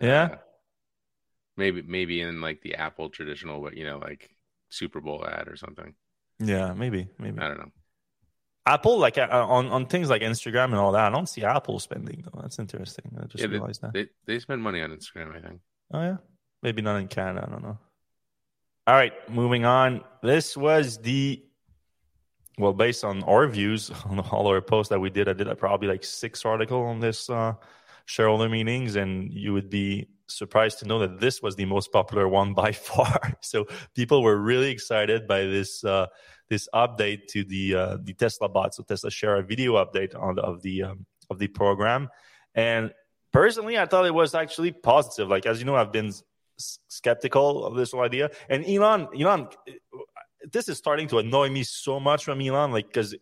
[0.00, 0.24] Yeah.
[0.24, 0.36] Uh,
[1.56, 4.30] maybe maybe in like the Apple traditional, but you know, like
[4.68, 5.94] Super Bowl ad or something.
[6.38, 7.38] Yeah, maybe maybe.
[7.40, 7.72] I don't know.
[8.64, 11.80] Apple, like uh, on on things like Instagram and all that, I don't see Apple
[11.80, 12.40] spending though.
[12.40, 13.16] That's interesting.
[13.20, 15.36] I just yeah, realized they, that they they spend money on Instagram.
[15.36, 15.60] I think.
[15.92, 16.16] Oh yeah,
[16.62, 17.44] maybe not in Canada.
[17.46, 17.78] I don't know.
[18.86, 20.02] All right, moving on.
[20.22, 21.42] This was the
[22.58, 25.28] well, based on our views on all our posts that we did.
[25.28, 27.54] I did a probably like six article on this uh,
[28.06, 32.28] shareholder meetings, and you would be surprised to know that this was the most popular
[32.28, 33.36] one by far.
[33.40, 35.84] so people were really excited by this.
[35.84, 36.06] Uh,
[36.52, 38.74] this update to the uh, the Tesla bot.
[38.74, 42.10] So Tesla share a video update on of the um, of the program,
[42.54, 42.92] and
[43.32, 45.26] personally, I thought it was actually positive.
[45.34, 49.48] Like as you know, I've been s- skeptical of this whole idea, and Elon, Elon,
[50.52, 53.14] this is starting to annoy me so much from Elon, like because.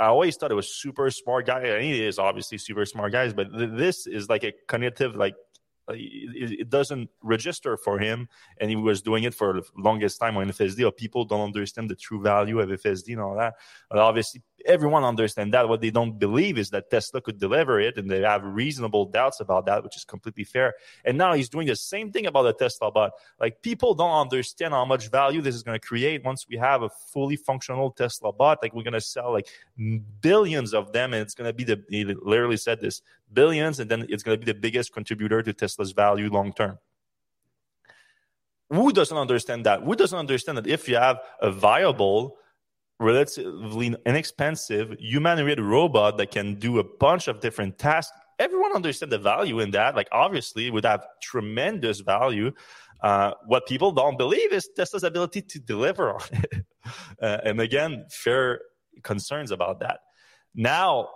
[0.00, 3.34] I always thought it was super smart guy, and he is obviously super smart guys.
[3.34, 5.34] But this is like a cognitive, like
[5.88, 8.28] Uh, it, it, doesn't register for him,
[8.60, 10.86] and he was doing it for the longest time on FSD.
[10.86, 13.54] Or people don't understand the true value of FSD and all that.
[13.90, 15.68] But obviously, everyone understands that.
[15.68, 19.40] What they don't believe is that Tesla could deliver it, and they have reasonable doubts
[19.40, 20.74] about that, which is completely fair.
[21.04, 23.12] And now he's doing the same thing about the Tesla bot.
[23.40, 26.82] Like people don't understand how much value this is going to create once we have
[26.82, 28.58] a fully functional Tesla bot.
[28.62, 29.48] Like we're going to sell like
[30.20, 31.82] billions of them, and it's going to be the.
[31.88, 35.52] He literally said this billions, and then it's going to be the biggest contributor to
[35.52, 36.78] Tesla's value long term.
[38.70, 39.82] Who doesn't understand that?
[39.82, 42.38] Who doesn't understand that if you have a viable
[43.00, 48.12] relatively inexpensive humanoid robot that can do a bunch of different tasks.
[48.38, 49.94] Everyone understands the value in that.
[49.94, 52.52] Like obviously would have tremendous value.
[53.02, 56.64] Uh, what people don't believe is tesla's ability to deliver on it.
[57.22, 58.60] Uh, and again fair
[59.02, 60.00] concerns about that.
[60.54, 61.08] Now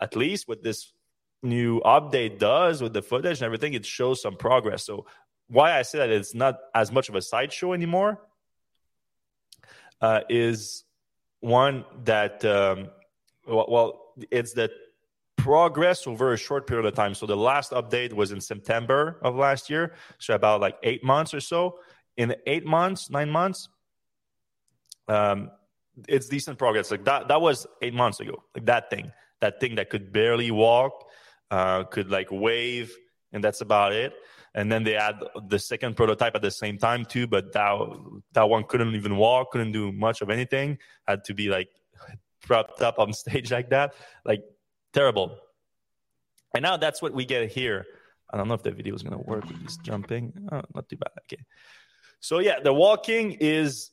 [0.00, 0.94] at least what this
[1.42, 4.86] new update does with the footage and everything it shows some progress.
[4.86, 5.04] So
[5.52, 8.18] why i say that it's not as much of a sideshow anymore
[10.00, 10.84] uh, is
[11.42, 12.88] one that um,
[13.46, 14.70] well, it's the
[15.36, 17.14] progress over a short period of time.
[17.14, 21.34] So the last update was in September of last year, so about like eight months
[21.34, 21.78] or so.
[22.16, 23.68] In eight months, nine months,
[25.08, 25.50] um,
[26.08, 26.90] it's decent progress.
[26.90, 28.44] Like that, that was eight months ago.
[28.54, 31.08] Like that thing, that thing that could barely walk,
[31.50, 32.94] uh, could like wave,
[33.32, 34.12] and that's about it
[34.54, 37.74] and then they had the second prototype at the same time too but that
[38.32, 41.68] that one couldn't even walk couldn't do much of anything had to be like
[42.42, 43.94] propped up on stage like that.
[44.24, 44.44] Like
[44.92, 45.38] terrible.
[46.54, 47.86] And now that's what we get here.
[48.30, 50.32] I don't know if the video is going to work with this jumping.
[50.50, 51.12] Oh, not too bad.
[51.24, 51.42] Okay.
[52.20, 53.90] So yeah the walking is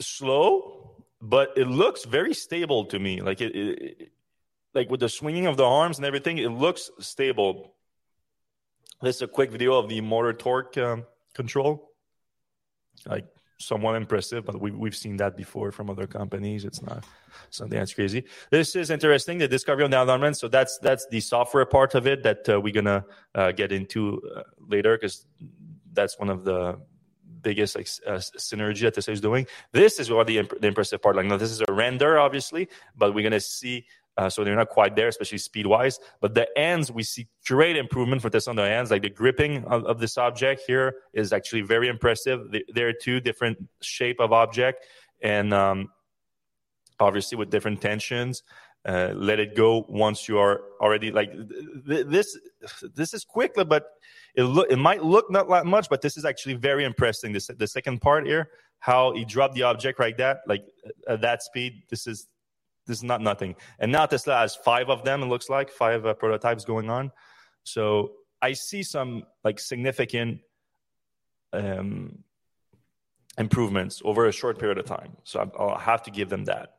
[0.00, 0.76] slow
[1.22, 3.20] but it looks very stable to me.
[3.20, 4.12] Like it, it
[4.72, 7.74] like with the swinging of the arms and everything it looks stable
[9.02, 11.90] this is a quick video of the motor torque um, control.
[13.06, 13.26] Like
[13.60, 16.64] somewhat impressive, but we, we've seen that before from other companies.
[16.64, 17.04] It's not
[17.50, 18.24] something that's crazy.
[18.50, 20.36] This is interesting, the discovery of the environment.
[20.36, 24.20] So that's that's the software part of it that uh, we're gonna uh, get into
[24.34, 25.26] uh, later because
[25.92, 26.78] that's one of the
[27.42, 29.46] biggest like uh, synergy that this is doing.
[29.72, 31.16] This is what the, imp- the impressive part.
[31.16, 33.86] Like now, this is a render, obviously, but we're gonna see
[34.20, 35.98] uh, so they're not quite there, especially speed wise.
[36.20, 38.90] But the ends, we see great improvement for this on the ends.
[38.90, 42.54] Like the gripping of, of this object here is actually very impressive.
[42.74, 44.84] There are two different shape of object,
[45.22, 45.88] and um,
[46.98, 48.42] obviously with different tensions.
[48.84, 51.32] Uh, let it go once you are already like
[51.88, 52.38] th- this.
[52.94, 53.84] This is quick, but
[54.34, 57.32] it look it might look not that much, but this is actually very impressive.
[57.32, 60.64] This the second part here, how he dropped the object like that, like
[61.08, 61.84] at that speed.
[61.88, 62.26] This is
[62.90, 63.54] this is not nothing.
[63.78, 65.22] And now Tesla has five of them.
[65.22, 67.12] It looks like five uh, prototypes going on.
[67.62, 70.40] So I see some like significant
[71.52, 72.24] um,
[73.38, 75.16] improvements over a short period of time.
[75.22, 76.74] So I'll have to give them that.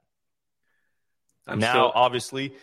[1.48, 1.92] I'm now, still...
[1.96, 2.54] obviously,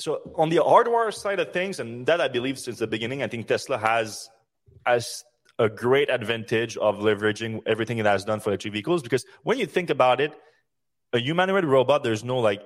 [0.00, 3.28] so on the hardware side of things, and that I believe since the beginning, I
[3.28, 4.28] think Tesla has
[4.84, 5.24] has
[5.60, 9.66] a great advantage of leveraging everything it has done for electric vehicles because when you
[9.66, 10.32] think about it,
[11.12, 12.62] a humanoid robot, there's no like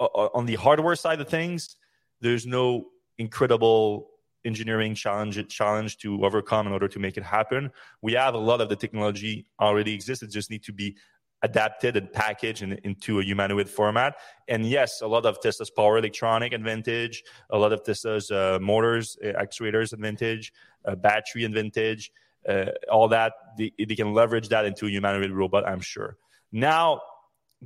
[0.00, 1.76] uh, on the hardware side of things,
[2.20, 2.86] there's no
[3.18, 4.10] incredible
[4.44, 7.70] engineering challenge challenge to overcome in order to make it happen.
[8.02, 10.22] We have a lot of the technology already exists.
[10.22, 10.96] It just need to be
[11.42, 14.16] adapted and packaged in, into a humanoid format.
[14.48, 19.18] And yes, a lot of Tesla's power electronic advantage, a lot of Tesla's uh, motors,
[19.22, 20.52] uh, actuators advantage,
[20.86, 22.12] uh, battery advantage,
[22.48, 25.66] uh, all that they, they can leverage that into a humanoid robot.
[25.66, 26.16] I'm sure.
[26.50, 27.00] Now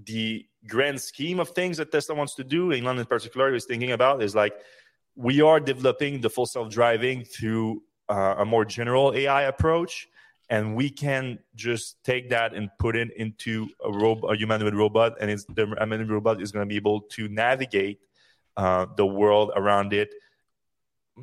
[0.05, 3.93] the grand scheme of things that Tesla wants to do, Elon in particular is thinking
[3.93, 4.55] about, is like
[5.17, 10.09] we are developing the full self driving through uh, a more general AI approach.
[10.51, 15.31] And we can just take that and put it into a, a humanoid robot, and
[15.31, 18.01] it's, the humanoid robot is going to be able to navigate
[18.57, 20.15] uh, the world around it.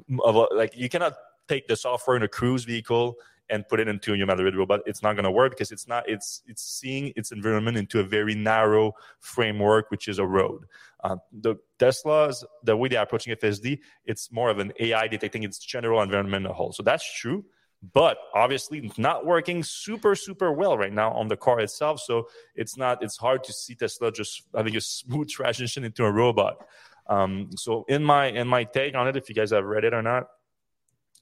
[0.07, 1.13] Like you cannot
[1.47, 3.15] take the software in a cruise vehicle
[3.49, 6.07] and put it into a humanoid robot, it's not going to work because it's not.
[6.07, 10.65] It's it's seeing its environment into a very narrow framework, which is a road.
[11.03, 15.59] Uh, the Teslas, the way they're approaching FSD, it's more of an AI detecting its
[15.59, 16.71] general environment whole.
[16.71, 17.45] So that's true,
[17.93, 21.99] but obviously it's not working super super well right now on the car itself.
[21.99, 23.03] So it's not.
[23.03, 26.65] It's hard to see Tesla just having a smooth transition into a robot.
[27.07, 29.93] Um, so in my in my take on it, if you guys have read it
[29.93, 30.27] or not,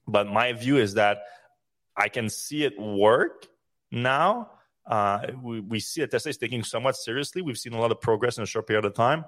[0.07, 1.19] but my view is that
[1.95, 3.47] I can see it work
[3.91, 4.51] now.
[4.85, 7.41] Uh, we, we see that Tesla is taking somewhat seriously.
[7.41, 9.25] We've seen a lot of progress in a short period of time.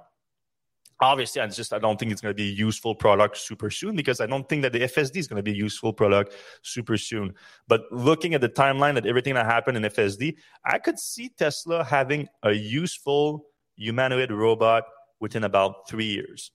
[1.01, 3.95] obviously i just i don't think it's going to be a useful product super soon
[3.95, 6.97] because i don't think that the fsd is going to be a useful product super
[6.97, 7.34] soon
[7.68, 11.84] but looking at the timeline that everything that happened in fsd i could see tesla
[11.84, 13.45] having a useful
[13.76, 14.86] humanoid robot
[15.20, 16.51] within about three years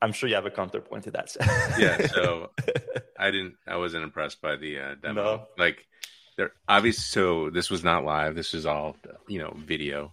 [0.00, 1.34] i'm sure you have a counterpoint to that
[1.78, 2.50] yeah so
[3.20, 5.46] i didn't i wasn't impressed by the uh, demo no.
[5.58, 5.86] like
[6.36, 8.96] there obviously so this was not live this is all
[9.28, 10.12] you know video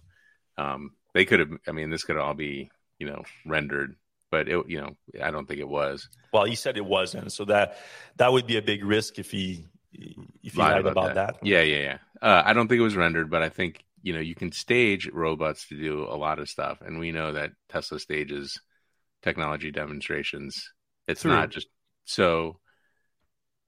[0.58, 1.50] um they could have.
[1.68, 3.96] I mean, this could all be you know rendered,
[4.30, 6.08] but it you know I don't think it was.
[6.32, 7.80] Well, he said it wasn't, so that
[8.18, 11.34] that would be a big risk if he if he lied about, about that.
[11.40, 11.46] that.
[11.46, 11.98] Yeah, yeah, yeah.
[12.22, 15.10] Uh, I don't think it was rendered, but I think you know you can stage
[15.12, 18.60] robots to do a lot of stuff, and we know that Tesla stages
[19.24, 20.72] technology demonstrations.
[21.08, 21.32] It's True.
[21.32, 21.68] not just
[22.06, 22.60] so.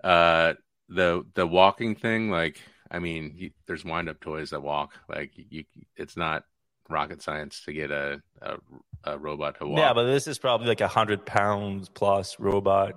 [0.03, 0.53] Uh,
[0.87, 2.59] the the walking thing, like
[2.91, 4.93] I mean, you, there's wind up toys that walk.
[5.07, 6.43] Like you, it's not
[6.89, 8.57] rocket science to get a, a,
[9.03, 9.77] a robot to walk.
[9.77, 12.95] Yeah, but this is probably like a hundred pounds plus robot.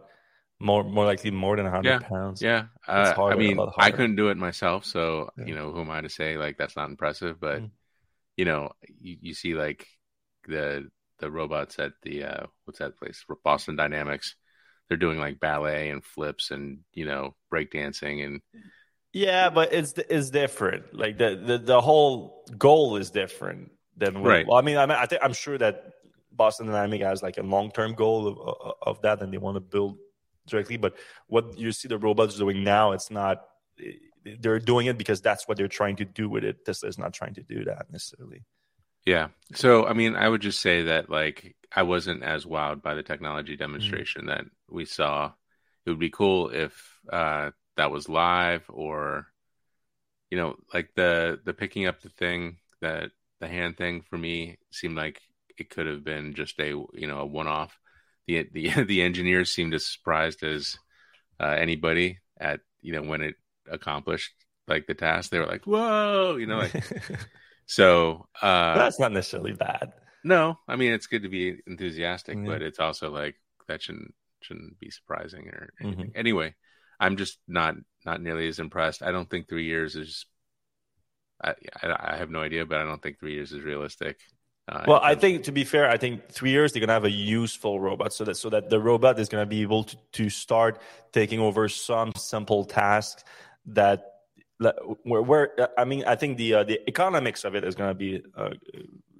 [0.58, 2.40] More, more likely more than hundred yeah, pounds.
[2.40, 5.46] Yeah, uh, I mean, I couldn't do it myself, so yeah.
[5.46, 7.40] you know, who am I to say like that's not impressive?
[7.40, 7.70] But mm.
[8.36, 9.88] you know, you, you see like
[10.46, 10.88] the
[11.18, 13.24] the robots at the uh, what's that place?
[13.42, 14.36] Boston Dynamics.
[14.92, 18.42] They're doing like ballet and flips and you know breakdancing and
[19.14, 20.92] yeah, but it's it's different.
[20.92, 24.46] Like the the, the whole goal is different than right.
[24.46, 25.92] Well, I mean, I mean, I think I'm sure that
[26.30, 29.56] Boston Dynamic has like a long term goal of, uh, of that, and they want
[29.56, 29.96] to build
[30.46, 30.76] directly.
[30.76, 33.44] But what you see the robots doing now, it's not.
[33.82, 33.92] Eh,
[34.40, 36.66] they're doing it because that's what they're trying to do with it.
[36.66, 38.44] Tesla is not trying to do that necessarily.
[39.04, 39.28] Yeah.
[39.54, 43.02] So, I mean, I would just say that like I wasn't as wowed by the
[43.02, 44.30] technology demonstration mm-hmm.
[44.30, 45.32] that we saw.
[45.84, 46.72] It would be cool if
[47.12, 49.26] uh, that was live or,
[50.30, 54.58] you know, like the the picking up the thing that the hand thing for me
[54.70, 55.20] seemed like
[55.58, 57.78] it could have been just a you know a one off.
[58.26, 60.78] The the the engineers seemed as surprised as
[61.40, 63.34] uh, anybody at you know when it
[63.70, 64.32] accomplished
[64.68, 65.30] like the task.
[65.30, 66.72] They were like, "Whoa!" You know, like
[67.66, 68.26] so.
[68.40, 69.92] Uh, that's not necessarily bad.
[70.24, 73.36] No, I mean it's good to be enthusiastic, but it's also like
[73.68, 76.06] that shouldn't shouldn't be surprising or anything.
[76.06, 76.18] Mm-hmm.
[76.18, 76.54] Anyway,
[77.00, 79.02] I'm just not not nearly as impressed.
[79.02, 80.26] I don't think three years is
[81.42, 84.20] I, I, have no idea, but I don't think three years is realistic.
[84.68, 87.10] Uh, well, I think to be fair, I think three years they're gonna have a
[87.10, 90.80] useful robot, so that so that the robot is gonna be able to, to start
[91.12, 93.24] taking over some simple tasks
[93.66, 94.11] that
[95.02, 98.22] where, where I mean I think the uh, the economics of it is gonna be
[98.36, 98.50] uh,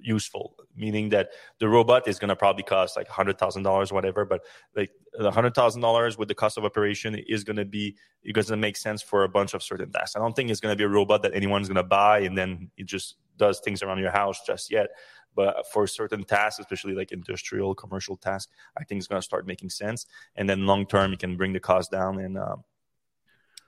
[0.03, 1.29] useful, meaning that
[1.59, 4.25] the robot is going to probably cost like hundred thousand dollars, whatever.
[4.25, 4.41] But
[4.75, 8.35] like the hundred thousand dollars with the cost of operation is going to be it
[8.35, 10.15] doesn't make sense for a bunch of certain tasks.
[10.15, 12.37] I don't think it's going to be a robot that anyone's going to buy and
[12.37, 14.89] then it just does things around your house just yet.
[15.35, 19.47] But for certain tasks, especially like industrial, commercial tasks, I think it's going to start
[19.47, 20.05] making sense.
[20.35, 22.63] And then long term, you can bring the cost down and um,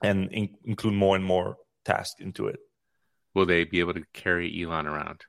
[0.04, 2.60] and in- include more and more tasks into it.
[3.34, 5.22] Will they be able to carry Elon around?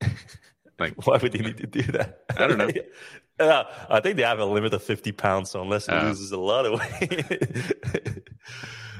[0.78, 2.20] like, why would they need to do that?
[2.36, 2.70] I don't know.
[3.40, 6.32] uh, I think they have a limit of 50 pounds, so unless he uh, loses
[6.32, 8.28] a lot of weight.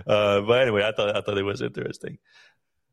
[0.07, 2.19] uh, but anyway, I thought I thought it was interesting.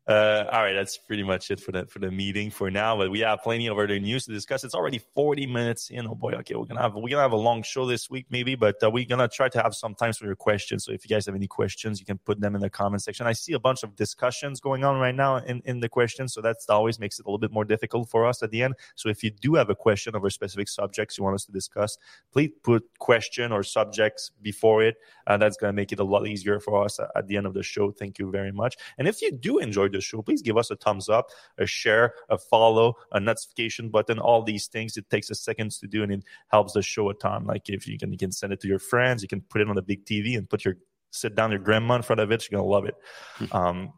[0.08, 2.96] Uh, all right, that's pretty much it for the for the meeting for now.
[2.96, 4.64] But we have plenty of other news to discuss.
[4.64, 6.08] It's already forty minutes in.
[6.08, 8.56] Oh boy, okay, we're gonna have we're gonna have a long show this week maybe,
[8.56, 10.84] but uh, we're gonna try to have some time for your questions.
[10.84, 13.28] So if you guys have any questions, you can put them in the comment section.
[13.28, 16.40] I see a bunch of discussions going on right now in in the questions, so
[16.40, 18.74] that always makes it a little bit more difficult for us at the end.
[18.96, 21.96] So if you do have a question over specific subjects you want us to discuss,
[22.32, 24.96] please put question or subjects before it,
[25.28, 27.62] and that's gonna make it a lot easier for us at the end of the
[27.62, 27.92] show.
[27.92, 28.76] Thank you very much.
[28.98, 32.14] And if you do enjoy the show, please give us a thumbs up, a share,
[32.28, 34.96] a follow, a notification button, all these things.
[34.96, 37.44] It takes a seconds to do and it helps the show a ton.
[37.44, 39.68] Like if you can, you can send it to your friends, you can put it
[39.68, 40.76] on the big TV and put your,
[41.10, 42.42] sit down your grandma in front of it.
[42.42, 42.94] She's going to love it.
[43.36, 43.56] Hmm.
[43.56, 43.92] Um,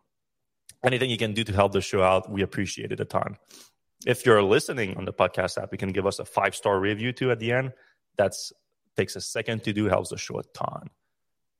[0.84, 3.36] anything you can do to help the show out, we appreciate it a ton.
[4.07, 7.12] If you're listening on the podcast app, you can give us a five star review
[7.12, 7.72] too at the end.
[8.16, 8.53] That's
[8.97, 10.90] takes a second to do, helps the show a ton.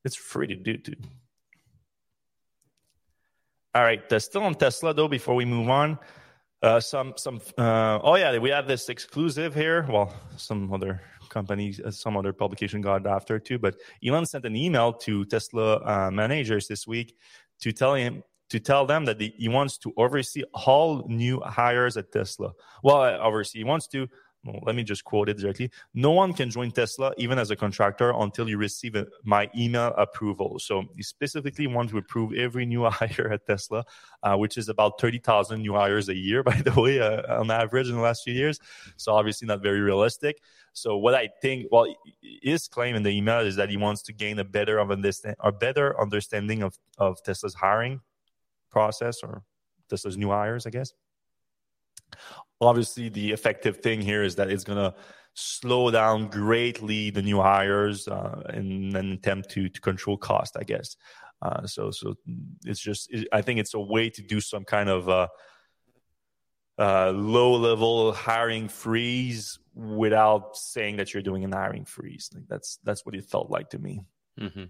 [0.05, 0.95] It's free to do too.
[3.75, 5.09] All right, uh, still on Tesla though.
[5.09, 5.99] Before we move on,
[6.62, 7.41] uh, some some.
[7.59, 9.85] Uh, oh yeah, we have this exclusive here.
[9.91, 13.59] Well, some other companies, uh, some other publication got after too.
[13.59, 13.75] But
[14.07, 17.16] Elon sent an email to Tesla uh, managers this week
[17.62, 22.12] to tell him to tell them that he wants to oversee all new hires at
[22.12, 22.53] Tesla.
[22.85, 24.07] Well, uh, oversee he wants to
[24.45, 25.70] well, let me just quote it directly.
[25.95, 29.95] No one can join Tesla, even as a contractor, until you receive a, my email
[29.97, 30.59] approval.
[30.59, 33.84] So you specifically want to approve every new hire at Tesla,
[34.22, 37.88] uh, which is about 30,000 new hires a year, by the way, uh, on average
[37.88, 38.59] in the last few years.
[38.97, 40.42] So obviously not very realistic.
[40.74, 41.86] So what I think, well,
[42.42, 45.36] his claim in the email is that he wants to gain a better of understand,
[45.40, 48.01] a better understanding of, of Tesla's hiring
[48.70, 49.42] process or
[49.88, 50.92] Tesla's new hires, I guess
[52.61, 54.95] obviously the effective thing here is that it's going to
[55.35, 60.63] slow down greatly the new hires uh, in an attempt to to control cost, I
[60.63, 60.97] guess.
[61.43, 62.15] Uh, so so
[62.65, 65.29] it's just it, I think it's a way to do some kind of uh,
[66.79, 72.31] uh, low level hiring freeze without saying that you're doing an hiring freeze.
[72.35, 74.03] Like that's that's what it felt like to me.
[74.41, 74.65] Mm-hmm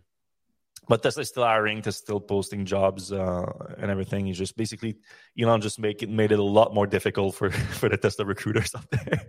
[0.88, 3.44] but Tesla is still hiring, Tesla still posting jobs uh,
[3.78, 4.26] and everything.
[4.26, 4.96] He's just basically
[5.38, 8.74] Elon just make it made it a lot more difficult for for the Tesla recruiters
[8.74, 9.22] out there.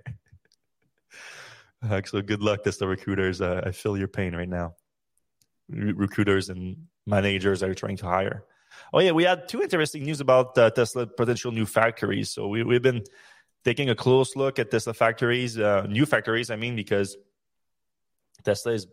[1.91, 3.41] Actually, good luck, Tesla recruiters.
[3.41, 4.75] Uh, I feel your pain right now.
[5.69, 8.43] Re- recruiters and managers are trying to hire.
[8.93, 12.31] Oh yeah, we had two interesting news about uh, Tesla potential new factories.
[12.31, 13.03] So we, we've been
[13.63, 16.49] taking a close look at Tesla factories, uh, new factories.
[16.49, 17.17] I mean, because
[18.43, 18.87] Tesla is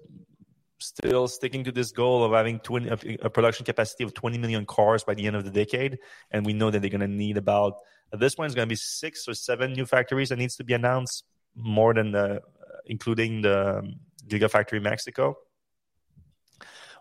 [0.82, 5.04] still sticking to this goal of having 20, a production capacity of 20 million cars
[5.04, 5.98] by the end of the decade.
[6.30, 7.74] And we know that they're going to need about,
[8.12, 10.64] at this point, it's going to be six or seven new factories that needs to
[10.64, 11.24] be announced,
[11.54, 12.40] more than the,
[12.86, 13.94] including the um,
[14.26, 15.36] Gigafactory Mexico.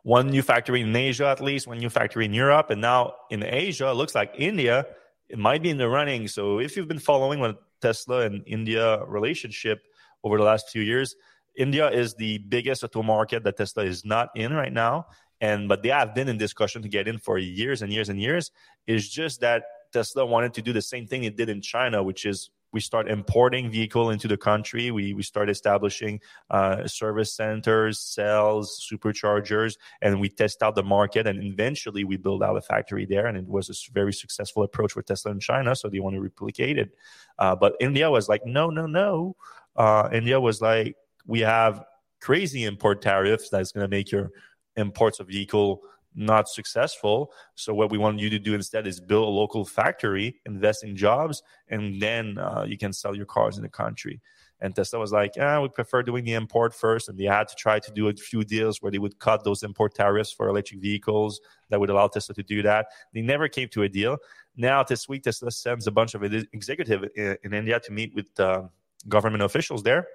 [0.04, 2.70] One new factory in Asia, at least, one new factory in Europe.
[2.70, 4.86] And now in Asia, it looks like India,
[5.30, 6.28] it might be in the running.
[6.28, 9.82] So if you've been following what Tesla and India relationship
[10.24, 11.16] over the last few years,
[11.56, 15.08] India is the biggest auto market that Tesla is not in right now.
[15.40, 18.22] And but they have been in discussion to get in for years and years and
[18.22, 18.52] years.
[18.86, 22.26] It's just that Tesla wanted to do the same thing it did in China, which
[22.26, 24.92] is we start importing vehicle into the country.
[24.92, 31.28] We we start establishing uh, service centers, cells, superchargers, and we test out the market.
[31.28, 33.26] And eventually, we build out a factory there.
[33.28, 35.76] And it was a very successful approach for Tesla in China.
[35.76, 36.96] So they want to replicate it.
[37.38, 39.36] Uh, but India was like, no, no, no.
[39.76, 40.96] Uh, India was like,
[41.26, 41.84] we have
[42.20, 44.32] crazy import tariffs that's going to make your
[44.76, 45.82] imports of vehicle
[46.16, 47.32] not successful.
[47.56, 50.96] So what we want you to do instead is build a local factory, invest in
[50.96, 54.22] jobs, and then uh, you can sell your cars in the country.
[54.60, 57.10] And Tesla was like, "Yeah, we prefer doing the import first.
[57.10, 59.64] And they had to try to do a few deals where they would cut those
[59.64, 62.88] import tariffs for electric vehicles that would allow Tesla to do that.
[63.12, 64.18] They never came to a deal.
[64.56, 68.40] Now this week, Tesla sends a bunch of executive in, in India to meet with
[68.40, 68.64] uh,
[69.08, 70.06] government officials there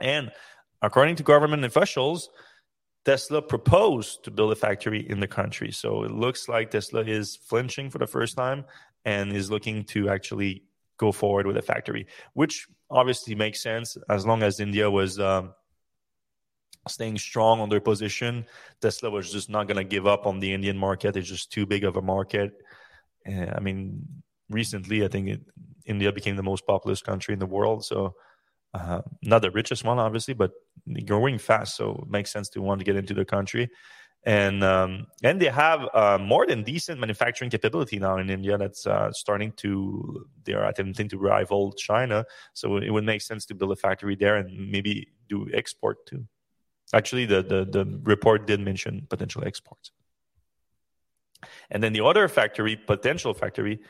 [0.00, 0.30] and
[0.82, 2.30] according to government officials,
[3.04, 5.72] Tesla proposed to build a factory in the country.
[5.72, 8.64] So it looks like Tesla is flinching for the first time
[9.04, 10.64] and is looking to actually
[10.98, 15.54] go forward with a factory, which obviously makes sense as long as India was um,
[16.88, 18.44] staying strong on their position.
[18.82, 21.16] Tesla was just not going to give up on the Indian market.
[21.16, 22.52] It's just too big of a market.
[23.26, 24.06] Uh, I mean,
[24.50, 25.40] recently, I think it,
[25.86, 27.84] India became the most populous country in the world.
[27.84, 28.14] So
[28.74, 30.52] uh, not the richest one, obviously, but
[31.06, 33.70] growing fast, so it makes sense to want to get into the country.
[34.24, 38.58] And um, and they have uh, more than decent manufacturing capability now in India.
[38.58, 42.26] That's uh, starting to they're attempting to rival China.
[42.52, 46.26] So it would make sense to build a factory there and maybe do export too.
[46.92, 49.90] Actually, the the, the report did mention potential exports.
[51.70, 53.80] And then the other factory, potential factory,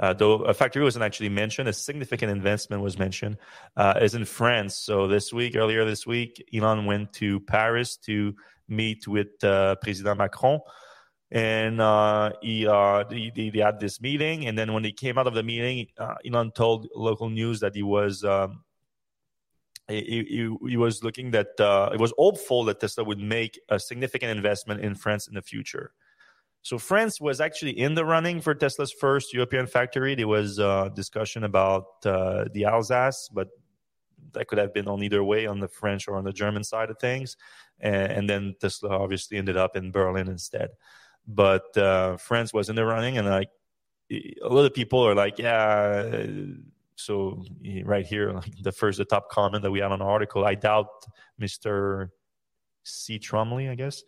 [0.00, 3.36] uh, though a factory wasn't actually mentioned, a significant investment was mentioned,
[3.76, 4.76] uh, is in France.
[4.76, 8.34] So this week, earlier this week, Elon went to Paris to
[8.68, 10.60] meet with uh, President Macron.
[11.30, 14.46] And uh, he, uh, had this meeting.
[14.46, 17.74] And then when he came out of the meeting, uh, Elon told local news that
[17.74, 18.62] he was um,
[19.88, 21.48] he, he, he, was looking that
[21.92, 25.92] it was hopeful that Tesla would make a significant investment in France in the future.
[26.64, 30.14] So France was actually in the running for Tesla's first European factory.
[30.14, 33.48] There was a discussion about uh, the Alsace, but
[34.32, 36.88] that could have been on either way, on the French or on the German side
[36.88, 37.36] of things.
[37.80, 40.70] And, and then Tesla obviously ended up in Berlin instead.
[41.28, 43.50] But uh, France was in the running, and like
[44.10, 46.26] a lot of people are like, yeah.
[46.96, 47.44] So
[47.84, 50.54] right here, like the first, the top comment that we had on the article, I
[50.54, 50.88] doubt
[51.38, 52.08] Mr.
[52.84, 53.18] C.
[53.18, 54.02] Trumley, I guess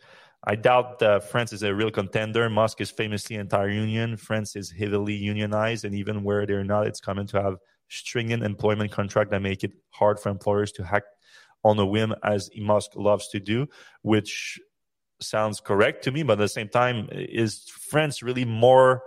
[0.45, 2.49] I doubt uh, France is a real contender.
[2.49, 4.17] Musk is famously anti-union.
[4.17, 7.57] France is heavily unionized, and even where they're not, it's common to have
[7.89, 11.05] stringent employment contract that make it hard for employers to hack
[11.65, 13.67] on a whim, as Musk loves to do,
[14.03, 14.61] which
[15.21, 16.23] sounds correct to me.
[16.23, 19.03] But at the same time, is France really more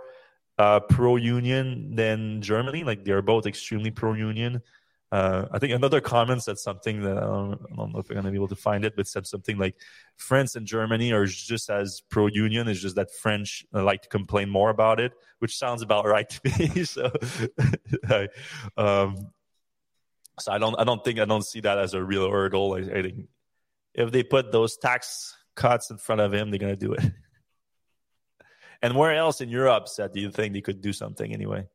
[0.58, 2.84] uh, pro-union than Germany?
[2.84, 4.60] Like they're both extremely pro-union.
[5.12, 8.14] Uh, I think another comment said something that I don't, I don't know if we're
[8.14, 9.74] going to be able to find it, but said something like
[10.16, 12.68] France and Germany are just as pro union.
[12.68, 16.28] It's just that French uh, like to complain more about it, which sounds about right
[16.28, 16.84] to me.
[16.84, 17.10] so,
[18.08, 18.28] I,
[18.76, 19.32] um,
[20.38, 22.74] so I don't, I don't think, I don't see that as a real hurdle.
[22.74, 23.26] I, I think
[23.94, 27.02] if they put those tax cuts in front of him, they're going to do it.
[28.82, 31.66] and where else in Europe, said, do you think they could do something anyway?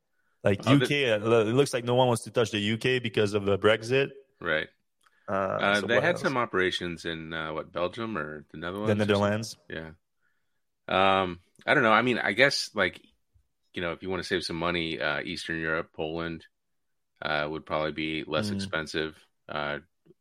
[0.46, 3.46] Like UK, uh, it looks like no one wants to touch the UK because of
[3.46, 4.12] the Brexit.
[4.40, 4.68] Right.
[5.28, 6.22] Uh, uh, so they had else?
[6.22, 8.90] some operations in uh, what Belgium or the Netherlands.
[8.90, 9.58] The Netherlands.
[9.68, 9.90] Yeah.
[10.88, 11.92] Um, I don't know.
[11.92, 13.02] I mean, I guess like
[13.74, 16.46] you know, if you want to save some money, uh, Eastern Europe, Poland,
[17.24, 18.56] uh, would probably be less mm.
[18.56, 19.16] expensive.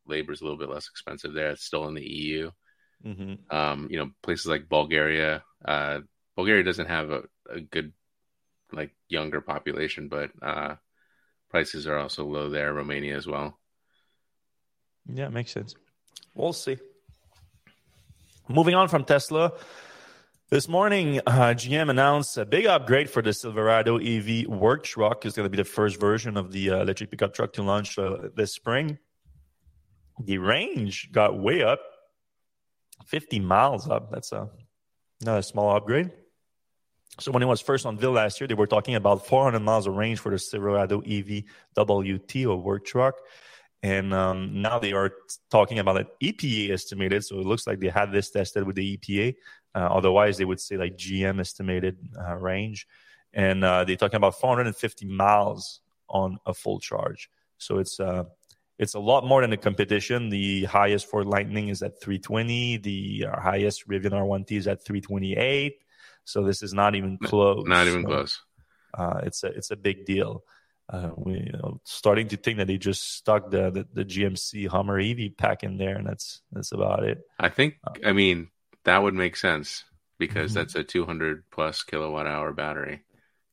[0.06, 1.50] Labor is a little bit less expensive there.
[1.50, 2.50] It's still in the EU.
[3.06, 3.54] Mm-hmm.
[3.54, 5.42] Um, you know, places like Bulgaria.
[6.34, 7.92] Bulgaria doesn't have a, a good
[8.74, 10.76] like younger population, but uh,
[11.50, 12.72] prices are also low there.
[12.72, 13.58] Romania as well.
[15.06, 15.74] Yeah, makes sense.
[16.34, 16.78] We'll see.
[18.48, 19.52] Moving on from Tesla.
[20.50, 25.24] This morning, uh, GM announced a big upgrade for the Silverado EV work truck.
[25.24, 27.98] It's going to be the first version of the uh, electric pickup truck to launch
[27.98, 28.98] uh, this spring.
[30.22, 31.80] The range got way up,
[33.06, 34.12] 50 miles up.
[34.12, 34.50] That's a,
[35.22, 36.10] not a small upgrade.
[37.20, 39.94] So when it was first unveiled last year, they were talking about 400 miles of
[39.94, 41.44] range for the Silverado EV
[41.76, 43.14] WT or work truck.
[43.82, 45.12] And um, now they are
[45.50, 47.24] talking about an EPA estimated.
[47.24, 49.34] So it looks like they had this tested with the EPA.
[49.74, 52.86] Uh, otherwise, they would say like GM estimated uh, range.
[53.32, 57.30] And uh, they're talking about 450 miles on a full charge.
[57.58, 58.24] So it's uh,
[58.78, 60.30] it's a lot more than the competition.
[60.30, 62.78] The highest for Lightning is at 320.
[62.78, 65.76] The uh, highest Rivian R1T is at 328.
[66.24, 67.64] So this is not even close.
[67.66, 68.42] Not even so, close.
[68.96, 70.44] Uh, it's a it's a big deal.
[70.88, 74.68] Uh, we you know, starting to think that they just stuck the, the, the GMC
[74.68, 77.22] Hummer EV pack in there, and that's that's about it.
[77.38, 77.76] I think.
[77.84, 78.48] Uh, I mean,
[78.84, 79.84] that would make sense
[80.18, 80.60] because mm-hmm.
[80.60, 83.02] that's a 200 plus kilowatt hour battery.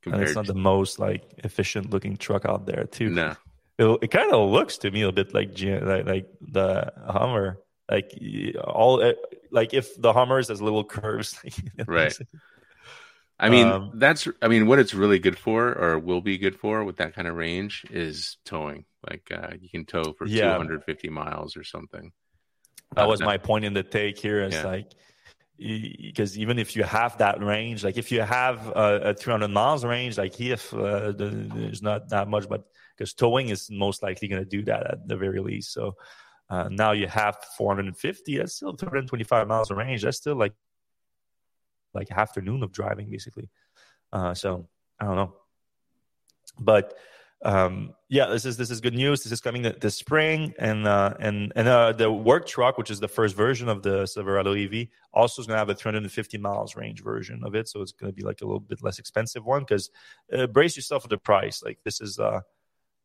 [0.05, 0.53] And it's not to...
[0.53, 3.09] the most like efficient looking truck out there, too.
[3.09, 3.36] No,
[3.78, 7.59] it, it kind of looks to me a bit like like, like the Hummer,
[7.89, 8.11] like
[8.63, 9.13] all eh,
[9.51, 11.39] like if the Hummers has little curves,
[11.88, 12.17] right?
[13.42, 16.56] I mean, um, that's I mean, what it's really good for, or will be good
[16.56, 18.86] for, with that kind of range, is towing.
[19.10, 20.54] Like uh, you can tow for yeah.
[20.54, 22.12] 250 miles or something.
[22.96, 24.44] That was my point in the take here.
[24.44, 24.66] It's yeah.
[24.66, 24.92] like
[25.58, 29.84] because even if you have that range, like if you have a, a 300 miles
[29.84, 32.66] range, like if uh, there's not that much, but
[32.96, 35.74] because towing is most likely going to do that at the very least.
[35.74, 35.96] So
[36.50, 38.38] uh, now you have 450.
[38.38, 40.04] That's still 225 miles of range.
[40.04, 40.54] That's still like
[41.94, 43.50] like afternoon of driving basically.
[44.12, 44.68] Uh, so
[45.00, 45.34] I don't know,
[46.60, 46.98] but
[47.44, 49.24] um, yeah, this is this is good news.
[49.24, 53.00] This is coming this spring, and uh, and and uh, the work truck, which is
[53.00, 56.76] the first version of the Silverado EV, also is going to have a 350 miles
[56.76, 57.68] range version of it.
[57.68, 59.62] So it's going to be like a little bit less expensive one.
[59.62, 59.89] Because
[60.32, 61.64] uh, brace yourself for the price.
[61.64, 62.42] Like this is uh,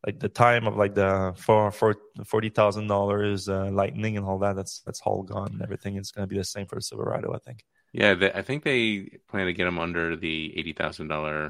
[0.04, 4.38] like the time of like the for for forty thousand uh, dollars lightning and all
[4.40, 4.54] that.
[4.54, 5.52] That's that's all gone.
[5.54, 7.64] and Everything is going to be the same for the Silverado, I think.
[7.96, 11.48] Yeah, they, I think they plan to get them under the eighty thousand uh,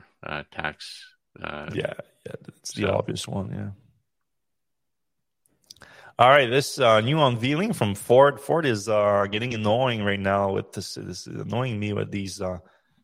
[0.53, 1.05] tax.
[1.42, 1.94] Uh, yeah,
[2.24, 3.51] yeah, that's the obvious one.
[3.51, 3.70] Yeah.
[6.20, 8.40] All right, this uh, new unveiling from Ford.
[8.40, 10.94] Ford is uh, getting annoying right now with this.
[10.94, 12.59] This is annoying me with these uh,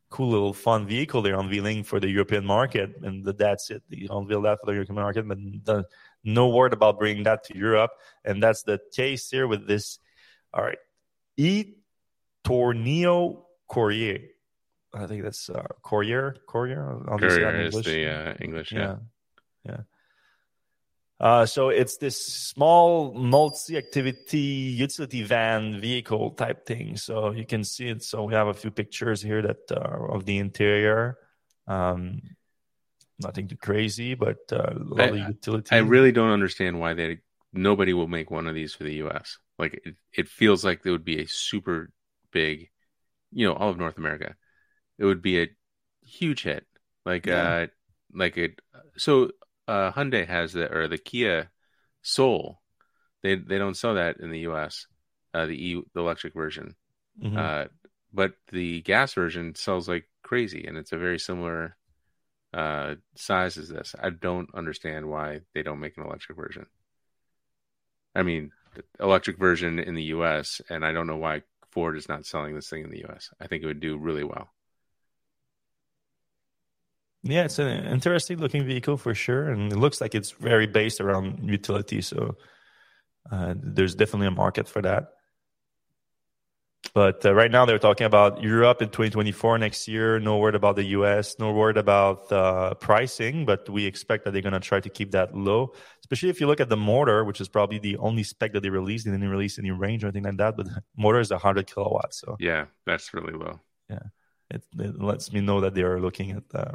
[0.09, 3.82] cool little fun vehicle they're unveiling for the European market, and the, that's it.
[3.90, 5.84] They unveil that for the European market, but the,
[6.22, 7.90] no word about bringing that to Europe,
[8.24, 9.99] and that's the case here with this.
[10.55, 10.78] All right,
[11.36, 11.74] e
[12.45, 14.20] Tourneo Courier.
[14.95, 16.36] I think that's uh, Courier.
[16.47, 17.01] Courier.
[17.20, 18.72] Is the uh, English.
[18.72, 18.97] Yeah.
[19.64, 19.70] Yeah.
[19.70, 19.80] yeah.
[21.22, 26.97] Uh, so it's this small multi-activity utility van vehicle type thing.
[26.97, 28.03] So you can see it.
[28.03, 31.16] So we have a few pictures here that uh, of the interior.
[31.68, 32.22] Um,
[33.20, 35.68] nothing too crazy, but uh, I, utility.
[35.70, 37.18] I really don't understand why they
[37.53, 39.38] nobody will make one of these for the U.S.
[39.61, 41.90] Like it, it feels like it would be a super
[42.33, 42.70] big,
[43.30, 44.35] you know, all of North America,
[44.99, 45.49] it would be a
[46.05, 46.66] huge hit.
[47.05, 47.43] Like yeah.
[47.43, 47.66] uh
[48.14, 48.61] like it
[48.97, 49.30] so
[49.68, 51.51] uh Hyundai has the or the Kia
[52.03, 52.61] Soul.
[53.22, 54.87] They they don't sell that in the US.
[55.35, 56.76] Uh the E the electric version.
[57.22, 57.37] Mm-hmm.
[57.37, 57.64] Uh
[58.12, 61.76] but the gas version sells like crazy and it's a very similar
[62.55, 63.95] uh size as this.
[64.01, 66.66] I don't understand why they don't make an electric version.
[68.14, 68.53] I mean,
[69.01, 72.68] electric version in the US and I don't know why Ford is not selling this
[72.68, 73.30] thing in the US.
[73.40, 74.48] I think it would do really well.
[77.24, 81.00] Yeah, it's an interesting looking vehicle for sure, and it looks like it's very based
[81.00, 82.02] around utility.
[82.02, 82.36] So
[83.30, 85.12] uh, there's definitely a market for that.
[86.94, 90.18] But uh, right now they're talking about Europe in 2024 next year.
[90.18, 91.38] No word about the US.
[91.38, 93.46] No word about uh, pricing.
[93.46, 95.72] But we expect that they're going to try to keep that low.
[96.12, 98.68] Especially if you look at the motor, which is probably the only spec that they
[98.68, 99.06] released.
[99.06, 100.58] They didn't release any range or anything like that.
[100.58, 102.20] But the motor is 100 kilowatts.
[102.20, 103.60] So yeah, that's really low.
[103.88, 104.02] Yeah,
[104.50, 106.72] it, it lets me know that they are looking at uh,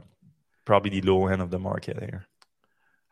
[0.65, 2.25] probably the low end of the market here.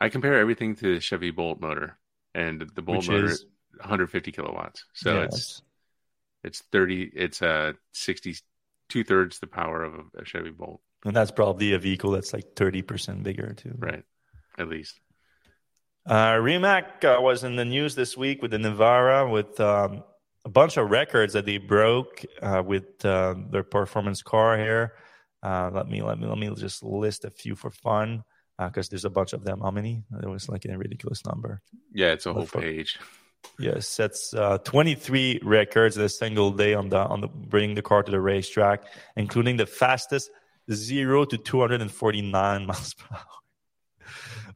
[0.02, 1.98] I compare everything to the Chevy Bolt motor,
[2.34, 3.46] and the Bolt which motor is
[3.78, 4.84] 150 kilowatts.
[4.94, 5.62] So yeah, it's
[6.44, 8.36] it's 30 it's uh 60
[8.88, 12.34] two thirds the power of a, a, chevy bolt and that's probably a vehicle that's
[12.34, 14.04] like 30% bigger too right
[14.60, 15.00] at least
[16.08, 20.04] uh rimac uh, was in the news this week with the nevera with um,
[20.46, 24.94] a bunch of records that they broke uh, with uh, their performance car here.
[25.44, 28.24] Uh, let me let me let me just list a few for fun
[28.58, 29.62] because uh, there's a bunch of them.
[29.62, 30.04] How many?
[30.22, 31.62] It was like a ridiculous number.
[31.94, 33.00] Yeah it's a whole page.
[33.60, 37.82] Yes, sets uh, 23 records in a single day on the on the bringing the
[37.82, 38.84] car to the racetrack,
[39.16, 40.30] including the fastest
[40.72, 43.35] zero to 249 miles per hour.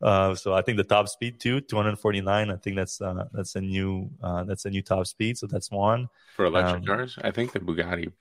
[0.02, 2.50] Uh, so I think the top speed too, 249.
[2.50, 5.38] I think that's uh, that's a new uh, that's a new top speed.
[5.38, 7.18] So that's one for electric um, cars.
[7.22, 8.12] I think the Bugatti.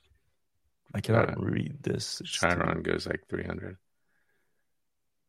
[0.94, 2.22] I cannot uh, read this.
[2.24, 3.76] Chiron goes like 300.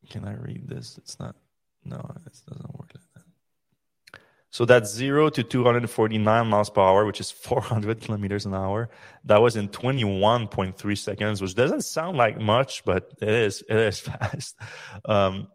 [0.08, 0.96] Can I read this?
[0.98, 1.36] It's not.
[1.84, 4.20] No, it doesn't work like that.
[4.52, 8.90] So that's zero to 249 miles per hour, which is 400 kilometers an hour.
[9.24, 13.62] That was in 21.3 seconds, which doesn't sound like much, but it is.
[13.68, 14.56] It is fast.
[15.04, 15.48] Um,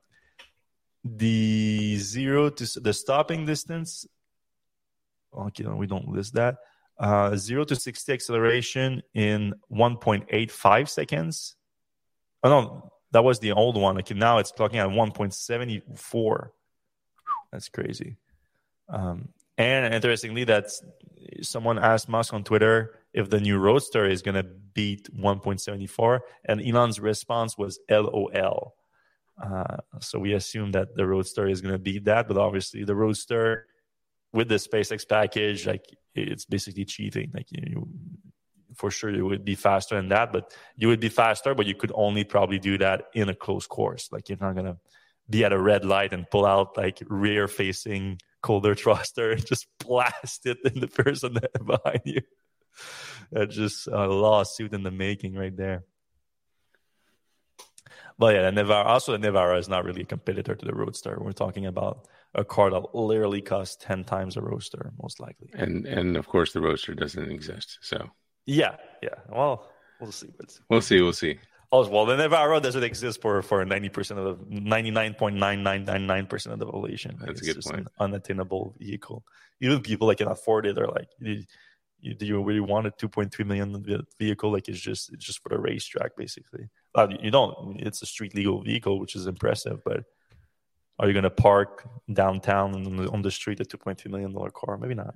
[1.05, 4.07] the zero to the stopping distance.
[5.37, 6.57] Okay, we don't list that.
[6.97, 11.55] Uh, zero to 60 acceleration in 1.85 seconds.
[12.43, 13.97] Oh no, that was the old one.
[13.99, 16.49] Okay, now it's clocking at 1.74.
[17.51, 18.17] That's crazy.
[18.89, 20.69] Um, and interestingly, that
[21.41, 26.61] someone asked Musk on Twitter if the new Roadster is going to beat 1.74, and
[26.61, 28.75] Elon's response was LOL.
[29.41, 32.95] Uh, so we assume that the Roadster is going to beat that, but obviously the
[32.95, 33.67] Roadster
[34.33, 37.31] with the SpaceX package, like it's basically cheating.
[37.33, 37.87] Like you,
[38.75, 41.75] for sure, you would be faster than that, but you would be faster, but you
[41.75, 44.09] could only probably do that in a close course.
[44.11, 44.77] Like you're not going to
[45.29, 49.67] be at a red light and pull out like rear facing Calder thruster and just
[49.79, 52.21] blast it in the person behind you.
[53.31, 55.83] That's just a lawsuit in the making right there.
[58.17, 61.17] But yeah, the Nevera, also the Nevera is not really a competitor to the Roadster.
[61.19, 65.49] We're talking about a car that literally costs 10 times a Roadster, most likely.
[65.53, 67.79] And and of course the Roadster doesn't exist.
[67.81, 68.09] So
[68.45, 69.15] Yeah, yeah.
[69.29, 70.29] Well, we'll see.
[70.69, 71.39] We'll see, we'll see.
[71.71, 75.35] Oh, well, the Nevera doesn't exist for for ninety percent of the ninety nine point
[75.35, 77.17] nine nine nine nine percent of the population.
[77.19, 77.79] That's it's a good point.
[77.79, 79.25] An unattainable vehicle.
[79.59, 81.09] Even people that can afford it are like,
[82.13, 83.85] do you really want a two point three million
[84.19, 84.51] vehicle?
[84.51, 86.69] Like it's just it's just for the racetrack, basically.
[86.93, 87.79] Uh, you don't.
[87.79, 90.03] It's a street legal vehicle, which is impressive, but
[90.97, 94.11] are you going to park downtown on the, on the street a two point three
[94.11, 94.77] million dollar car?
[94.77, 95.15] Maybe not.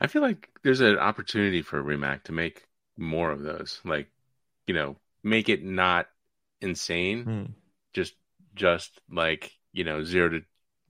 [0.00, 2.66] I feel like there's an opportunity for Rimac to make
[2.96, 3.80] more of those.
[3.84, 4.08] Like,
[4.66, 6.06] you know, make it not
[6.60, 7.24] insane.
[7.24, 7.44] Hmm.
[7.92, 8.14] Just
[8.54, 10.40] just like, you know, 0 to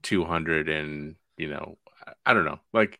[0.03, 1.77] 200 and, you know,
[2.25, 2.99] I don't know, like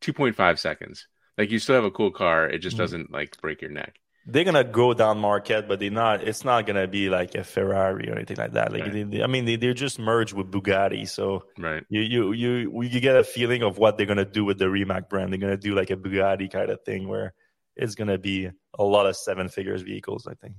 [0.00, 1.06] 2.5 seconds.
[1.38, 2.82] Like you still have a cool car, it just hmm.
[2.82, 4.00] doesn't like break your neck.
[4.26, 6.22] They're gonna go down market, but they're not.
[6.22, 8.72] It's not gonna be like a Ferrari or anything like that.
[8.72, 8.92] Like, right.
[8.92, 11.82] they, they, I mean, they, they're just merged with Bugatti, so right.
[11.88, 15.08] You you you you get a feeling of what they're gonna do with the Rimac
[15.08, 15.32] brand.
[15.32, 17.32] They're gonna do like a Bugatti kind of thing where
[17.74, 20.26] it's gonna be a lot of seven figures vehicles.
[20.26, 20.56] I think.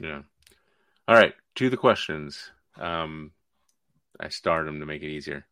[0.00, 0.22] Yeah.
[1.08, 1.34] All right.
[1.56, 2.52] To the questions.
[2.78, 3.32] Um,
[4.20, 5.44] I starred them to make it easier.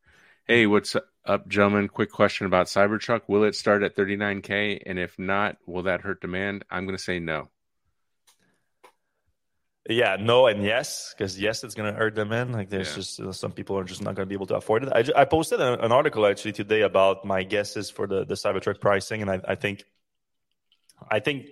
[0.51, 0.97] Hey, what's
[1.27, 1.87] up, gentlemen?
[1.87, 3.21] Quick question about Cybertruck.
[3.29, 4.83] Will it start at 39K?
[4.85, 6.65] And if not, will that hurt demand?
[6.69, 7.51] I'm going to say no.
[9.89, 12.53] Yeah, no, and yes, because yes, it's going to hurt demand.
[12.53, 12.95] Like, there's yeah.
[12.97, 14.93] just uh, some people are just not going to be able to afford it.
[14.93, 18.81] I, I posted a, an article actually today about my guesses for the the Cybertruck
[18.81, 19.85] pricing, and I, I think,
[21.09, 21.47] I think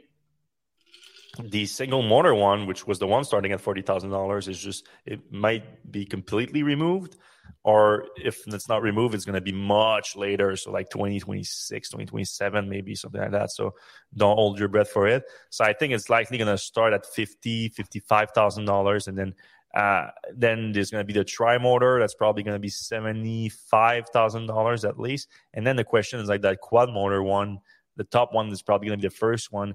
[1.43, 4.86] the single motor one, which was the one starting at forty thousand dollars, is just
[5.07, 7.16] it might be completely removed,
[7.64, 10.57] or if it's not removed, it's going to be much later.
[10.57, 13.51] So like 2026, 2027, maybe something like that.
[13.51, 13.74] So
[14.16, 15.24] don't hold your breath for it.
[15.51, 19.34] So I think it's likely going to start at fifty, fifty-five thousand dollars, and then
[19.74, 22.01] uh, then there's going to be the tri motor.
[22.01, 25.28] That's probably going to be seventy-five thousand dollars at least.
[25.55, 27.59] And then the question is like that quad motor one.
[27.97, 29.74] The top one is probably going to be the first one.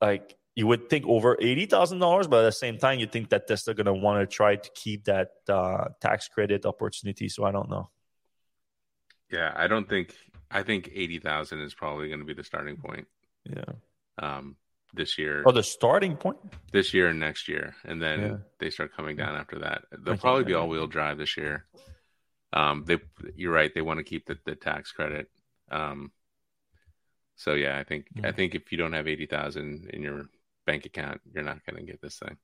[0.00, 3.30] Like you would think over eighty thousand dollars, but at the same time, you think
[3.30, 7.28] that Tesla going to want to try to keep that uh, tax credit opportunity.
[7.28, 7.90] So I don't know.
[9.30, 10.14] Yeah, I don't think.
[10.50, 13.08] I think eighty thousand is probably going to be the starting point.
[13.44, 13.64] Yeah.
[14.18, 14.56] Um,
[14.92, 15.42] this year.
[15.44, 16.38] Oh, the starting point.
[16.70, 18.36] This year and next year, and then yeah.
[18.60, 19.82] they start coming down after that.
[19.98, 21.64] They'll probably be all-wheel drive this year.
[22.52, 22.98] Um, they,
[23.34, 23.74] you're right.
[23.74, 25.28] They want to keep the, the tax credit.
[25.68, 26.12] Um,
[27.34, 28.26] so yeah, I think mm-hmm.
[28.26, 30.26] I think if you don't have eighty thousand in your
[30.66, 32.36] bank account, you're not going to get this thing.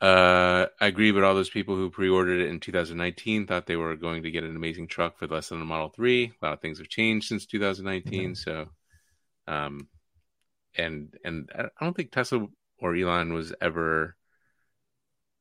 [0.00, 3.94] Uh, I agree with all those people who pre-ordered it in 2019 thought they were
[3.94, 6.24] going to get an amazing truck for less than a Model 3.
[6.24, 8.34] A lot of things have changed since 2019, mm-hmm.
[8.34, 8.68] so
[9.46, 9.88] um,
[10.76, 12.46] and and I don't think Tesla
[12.78, 14.16] or Elon was ever.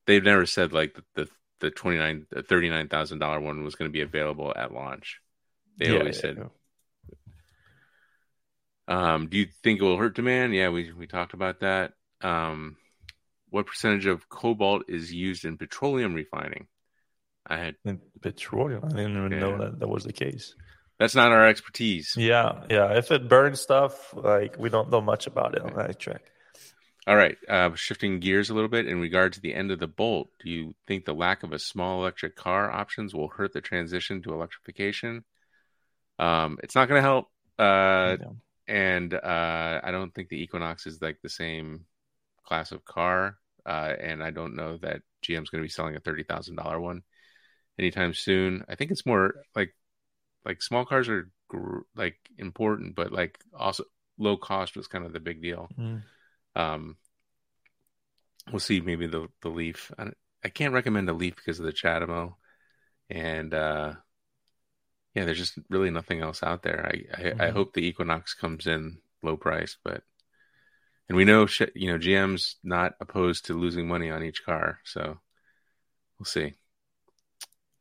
[0.05, 1.29] They've never said like the the,
[1.59, 4.73] the twenty nine the thirty nine thousand dollar one was going to be available at
[4.73, 5.21] launch.
[5.77, 6.37] They yeah, always yeah, said.
[6.37, 6.47] Yeah.
[8.87, 10.53] Um, do you think it will hurt demand?
[10.53, 11.93] Yeah, we we talked about that.
[12.21, 12.77] Um,
[13.49, 16.67] what percentage of cobalt is used in petroleum refining?
[17.45, 18.83] I had in petroleum.
[18.85, 20.55] I didn't even know that that was the case.
[20.99, 22.13] That's not our expertise.
[22.15, 22.97] Yeah, yeah.
[22.97, 26.21] If it burns stuff, like we don't know much about it on that track.
[27.07, 27.37] All right.
[27.49, 30.51] Uh, shifting gears a little bit in regard to the end of the bolt, do
[30.51, 34.33] you think the lack of a small electric car options will hurt the transition to
[34.33, 35.23] electrification?
[36.19, 37.25] Um, it's not going to help.
[37.57, 38.17] Uh,
[38.71, 41.81] And uh, I don't think the Equinox is like the same
[42.45, 43.37] class of car.
[43.65, 47.01] Uh, and I don't know that GM's going to be selling a $30,000 one
[47.77, 48.63] anytime soon.
[48.69, 49.75] I think it's more like
[50.45, 53.83] like small cars are gr- like important, but like also
[54.17, 55.67] low cost was kind of the big deal.
[55.77, 56.03] Mm.
[56.55, 56.95] Um,
[58.49, 58.79] we'll see.
[58.79, 59.91] Maybe the the Leaf.
[59.99, 60.11] I,
[60.45, 62.35] I, can't recommend the Leaf because of the CHAdeMO,
[63.09, 63.93] and uh,
[65.13, 66.85] yeah, there's just really nothing else out there.
[66.85, 67.41] I I, mm.
[67.41, 67.55] I mm-hmm.
[67.55, 70.03] hope the Equinox comes in low price, but
[71.09, 75.19] and we know you know GM's not opposed to losing money on each car, so
[76.17, 76.53] we'll see.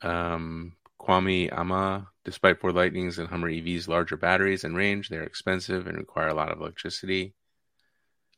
[0.02, 5.86] Um, Kwame Ama, despite Ford Lightning's and Hummer EV's larger batteries and range, they're expensive
[5.86, 7.34] and require a lot of electricity.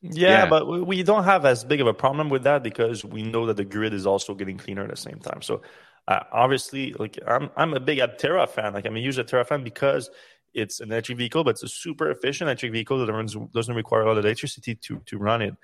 [0.03, 3.23] Yeah, yeah, but we don't have as big of a problem with that because we
[3.23, 5.43] know that the grid is also getting cleaner at the same time.
[5.43, 5.63] So
[6.09, 8.73] uh, obviously, like I'm, I'm a big Aptera fan.
[8.75, 10.11] Like I'm a user Aptera fan because
[10.53, 14.03] it's an electric vehicle, but it's a super efficient electric vehicle that runs, doesn't require
[14.03, 15.55] a lot of electricity to to run it.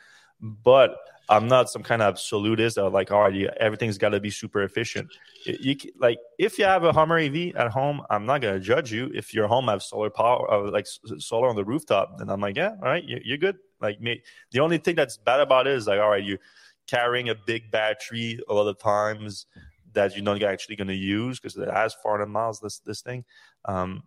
[0.40, 0.96] But
[1.28, 4.62] I'm not some kind of absolutist that like, all right, everything's got to be super
[4.62, 5.08] efficient.
[5.44, 9.10] You, like if you have a Hummer EV at home, I'm not gonna judge you.
[9.12, 12.56] If your home has solar power, uh, like solar on the rooftop, then I'm like,
[12.56, 13.58] yeah, all right, you're, you're good.
[13.80, 14.22] Like me,
[14.52, 16.38] the only thing that's bad about it is like, all right, you're
[16.86, 19.46] carrying a big battery a lot of times
[19.92, 22.60] that you're not actually going to use because it has 400 miles.
[22.60, 23.24] This this thing,
[23.64, 24.02] um,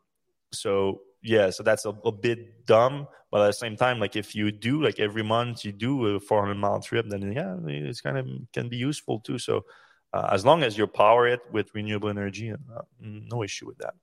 [0.52, 3.08] so yeah, so that's a, a, bit dumb.
[3.32, 6.20] But at the same time, like if you do like every month you do a
[6.20, 9.38] 400 mile trip, then yeah, it's kind of can be useful too.
[9.38, 9.66] So
[10.14, 13.94] uh, as long as you power it with renewable energy, uh, no issue with that.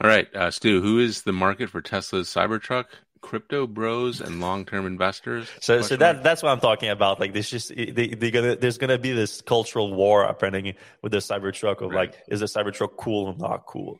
[0.00, 2.86] All right, uh, Stu, who is the market for Tesla's Cybertruck?
[3.24, 5.48] Crypto bros and long-term investors.
[5.60, 7.20] So, so that that's what I'm talking about.
[7.20, 11.18] Like, there's just they, they gonna there's gonna be this cultural war happening with the
[11.18, 12.10] Cybertruck of right.
[12.10, 13.98] like, is the Cybertruck cool or not cool?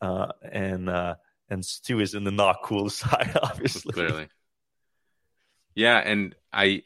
[0.00, 1.14] uh, and uh,
[1.48, 3.92] and Stu is in the not cool side, obviously.
[3.92, 4.28] Clearly,
[5.74, 6.82] yeah, and I,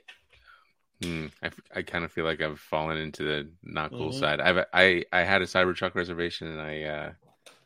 [1.02, 4.18] hmm, I, I kind of feel like I've fallen into the not cool mm-hmm.
[4.18, 4.40] side.
[4.40, 7.12] I've I I had a Cybertruck reservation and I uh,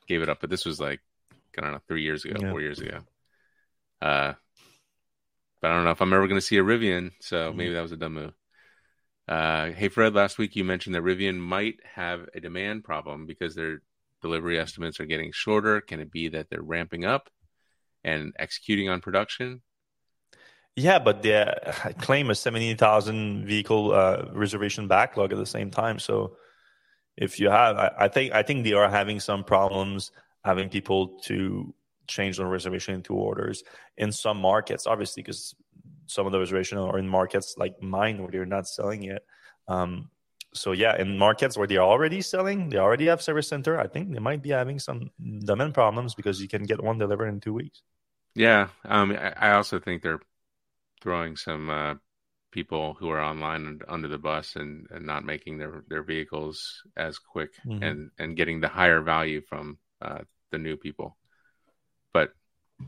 [0.06, 1.00] gave it up, but this was like
[1.56, 2.50] I don't know three years ago, yeah.
[2.50, 3.00] four years ago.
[4.04, 4.34] Uh,
[5.62, 7.56] but I don't know if I'm ever going to see a Rivian, so mm-hmm.
[7.56, 8.34] maybe that was a dumb move.
[9.26, 13.54] Uh, hey Fred, last week you mentioned that Rivian might have a demand problem because
[13.54, 13.80] they're
[14.20, 15.80] delivery estimates are getting shorter?
[15.80, 17.30] Can it be that they're ramping up
[18.02, 19.62] and executing on production?
[20.76, 21.46] Yeah, but they
[22.00, 25.98] claim a 70,000 vehicle uh, reservation backlog at the same time.
[25.98, 26.36] So
[27.16, 30.10] if you have, I, I, think I think they are having some problems
[30.44, 31.74] having people to
[32.06, 33.64] change the reservation into orders
[33.96, 35.54] in some markets, obviously, because
[36.06, 39.22] some of the reservations are in markets like mine where they're not selling yet.
[39.68, 40.10] Um,
[40.52, 43.78] so yeah, in markets where they're already selling, they already have service center.
[43.78, 45.10] I think they might be having some
[45.44, 47.82] demand problems because you can get one delivered in two weeks.
[48.34, 50.20] Yeah, um, I also think they're
[51.00, 51.94] throwing some uh,
[52.50, 57.18] people who are online under the bus and, and not making their, their vehicles as
[57.18, 57.82] quick mm-hmm.
[57.82, 61.16] and, and getting the higher value from uh, the new people.
[62.14, 62.32] But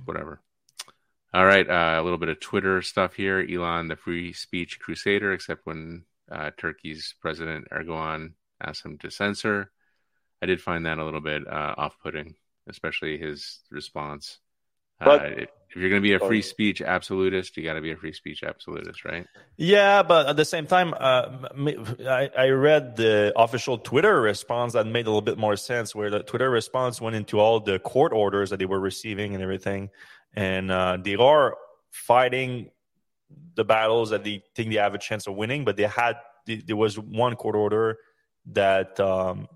[0.07, 0.41] whatever.
[1.35, 3.47] All right, uh, a little bit of Twitter stuff here.
[3.47, 9.71] Elon, the free speech crusader, except when uh, Turkey's President Erdogan asked him to censor.
[10.41, 12.37] I did find that a little bit uh, off-putting,
[12.69, 14.39] especially his response.
[14.99, 17.91] But, uh, if you're going to be a free speech absolutist, you got to be
[17.91, 19.27] a free speech absolutist, right?
[19.59, 21.49] Yeah, but at the same time, uh,
[22.09, 26.09] I, I, read the official Twitter response that made a little bit more sense, where
[26.09, 29.91] the Twitter response went into all the court orders that they were receiving and everything,
[30.33, 31.59] and uh, they are
[31.91, 32.71] fighting
[33.55, 36.17] the battles that they think they have a chance of winning, but they had
[36.47, 37.99] there was one court order
[38.53, 39.47] that um,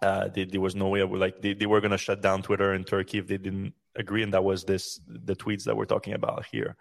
[0.00, 2.72] uh, they, there was no way like they, they were going to shut down Twitter
[2.72, 6.14] in Turkey if they didn't agree, and that was this the tweets that we're talking
[6.14, 6.76] about here.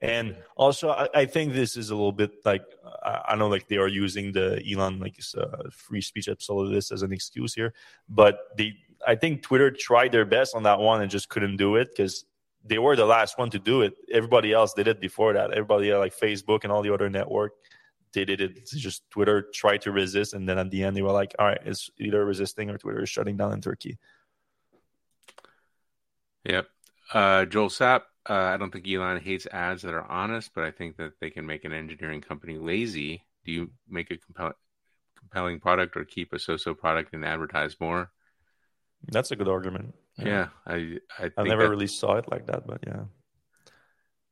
[0.00, 2.62] And also, I, I think this is a little bit like
[3.02, 7.02] I, I know like they are using the Elon like uh, free speech absolutist as
[7.02, 7.72] an excuse here,
[8.08, 8.74] but they
[9.06, 12.24] I think Twitter tried their best on that one and just couldn't do it because
[12.64, 13.94] they were the last one to do it.
[14.12, 15.52] Everybody else did it before that.
[15.52, 17.52] Everybody like Facebook and all the other network
[18.16, 18.56] they did it.
[18.56, 21.46] It's just Twitter tried to resist, and then at the end they were like, "All
[21.46, 23.98] right, it's either resisting or Twitter is shutting down in Turkey."
[26.46, 26.68] Yep.
[27.12, 30.70] Uh, Joel Sapp, uh, I don't think Elon hates ads that are honest, but I
[30.70, 33.24] think that they can make an engineering company lazy.
[33.44, 34.54] Do you make a compelling,
[35.18, 38.10] compelling product or keep a so-so product and advertise more?
[39.08, 39.94] That's a good argument.
[40.18, 41.70] Yeah, yeah I I, I never that...
[41.70, 43.04] really saw it like that, but yeah.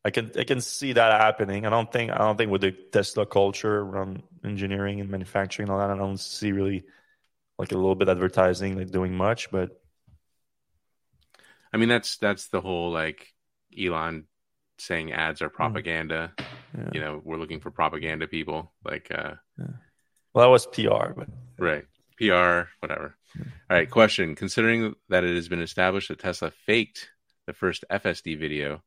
[0.05, 1.65] I can I can see that happening.
[1.65, 5.73] I don't think I don't think with the Tesla culture around engineering and manufacturing and
[5.73, 6.85] all that, I don't see really
[7.59, 9.81] like a little bit advertising like doing much, but
[11.75, 13.27] I mean that's that's the whole like
[13.77, 14.27] Elon
[14.79, 15.55] saying ads are mm.
[15.55, 16.33] propaganda.
[16.39, 16.91] Yeah.
[16.95, 18.73] You know, we're looking for propaganda people.
[18.85, 19.67] Like uh yeah.
[20.33, 21.85] Well that was PR, but right.
[22.17, 23.17] PR, whatever.
[23.37, 23.45] Yeah.
[23.69, 24.37] All right, question.
[24.37, 27.09] Considering that it has been established that Tesla faked
[27.49, 28.85] the first FSD video,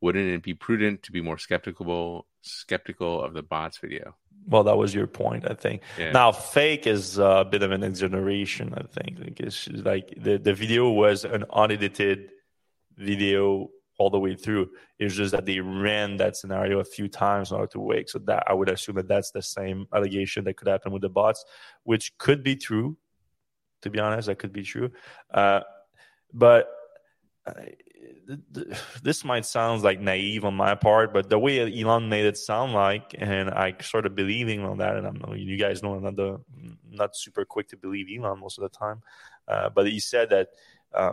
[0.00, 4.16] wouldn't it be prudent to be more skeptical skeptical of the bots video?
[4.46, 5.82] Well, that was your point, I think.
[5.98, 6.12] Yeah.
[6.12, 8.74] Now, fake is a bit of an exaggeration.
[8.76, 12.30] I think like it's like the the video was an unedited
[12.96, 14.70] video all the way through.
[14.98, 18.08] It's just that they ran that scenario a few times in order to wake.
[18.08, 21.08] So that I would assume that that's the same allegation that could happen with the
[21.08, 21.44] bots,
[21.84, 22.96] which could be true.
[23.82, 24.90] To be honest, that could be true.
[25.32, 25.60] Uh,
[26.32, 26.68] but
[29.02, 32.72] this might sound like naive on my part, but the way Elon made it sound
[32.72, 36.40] like, and I started believing on that, and I'm you guys know I'm not the
[36.90, 39.02] not super quick to believe Elon most of the time,
[39.48, 40.48] uh, but he said that
[40.92, 41.12] uh,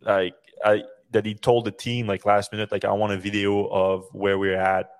[0.00, 0.34] like
[0.64, 4.08] I that he told the team like last minute like I want a video of
[4.12, 4.90] where we're at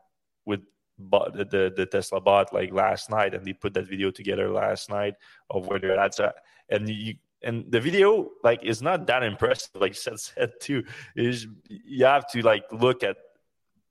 [0.45, 0.61] with
[0.99, 4.91] bot, the the Tesla bot like last night, and they put that video together last
[4.91, 5.15] night
[5.51, 6.31] of where they're at, so,
[6.69, 7.15] and you
[7.45, 10.85] and the video like is not that impressive like said said too.
[11.17, 13.17] Is you have to like look at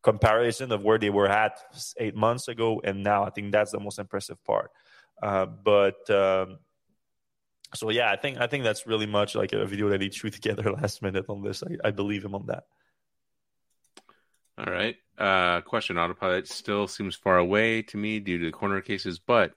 [0.02, 1.60] comparison of where they were at
[1.97, 3.24] eight months ago and now.
[3.24, 4.72] I think that's the most impressive part.
[5.22, 6.58] Uh, but um,
[7.74, 10.30] so yeah i think i think that's really much like a video that he threw
[10.39, 11.64] together last minute on this.
[11.64, 12.64] I, I believe him on that.
[14.58, 14.95] All right.
[15.18, 19.54] Uh, question autopilot still seems far away to me due to the corner cases but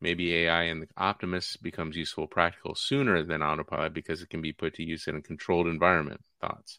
[0.00, 4.52] maybe AI and the Optimus becomes useful practical sooner than autopilot because it can be
[4.52, 6.20] put to use in a controlled environment.
[6.40, 6.78] Thoughts?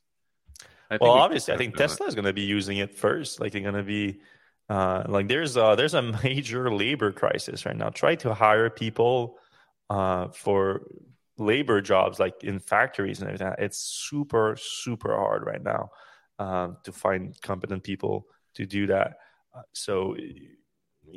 [0.89, 3.39] I well, obviously, I think Tesla is going to be using it first.
[3.39, 4.19] Like they're going to be
[4.69, 7.89] uh, like there's a, there's a major labor crisis right now.
[7.89, 9.38] Try to hire people
[9.89, 10.82] uh, for
[11.38, 13.53] labor jobs like in factories and everything.
[13.57, 15.89] It's super super hard right now
[16.39, 19.13] um, to find competent people to do that.
[19.55, 20.15] Uh, so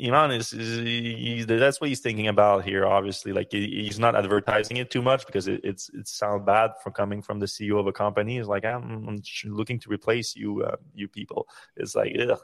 [0.03, 2.86] Elon is, is he, that's what he's thinking about here.
[2.86, 6.72] Obviously, like he, he's not advertising it too much because it, it's it sounds bad
[6.82, 8.36] for coming from the CEO of a company.
[8.38, 11.49] He's like, I'm, I'm looking to replace you, uh, you people.
[11.76, 12.38] It's like, ugh,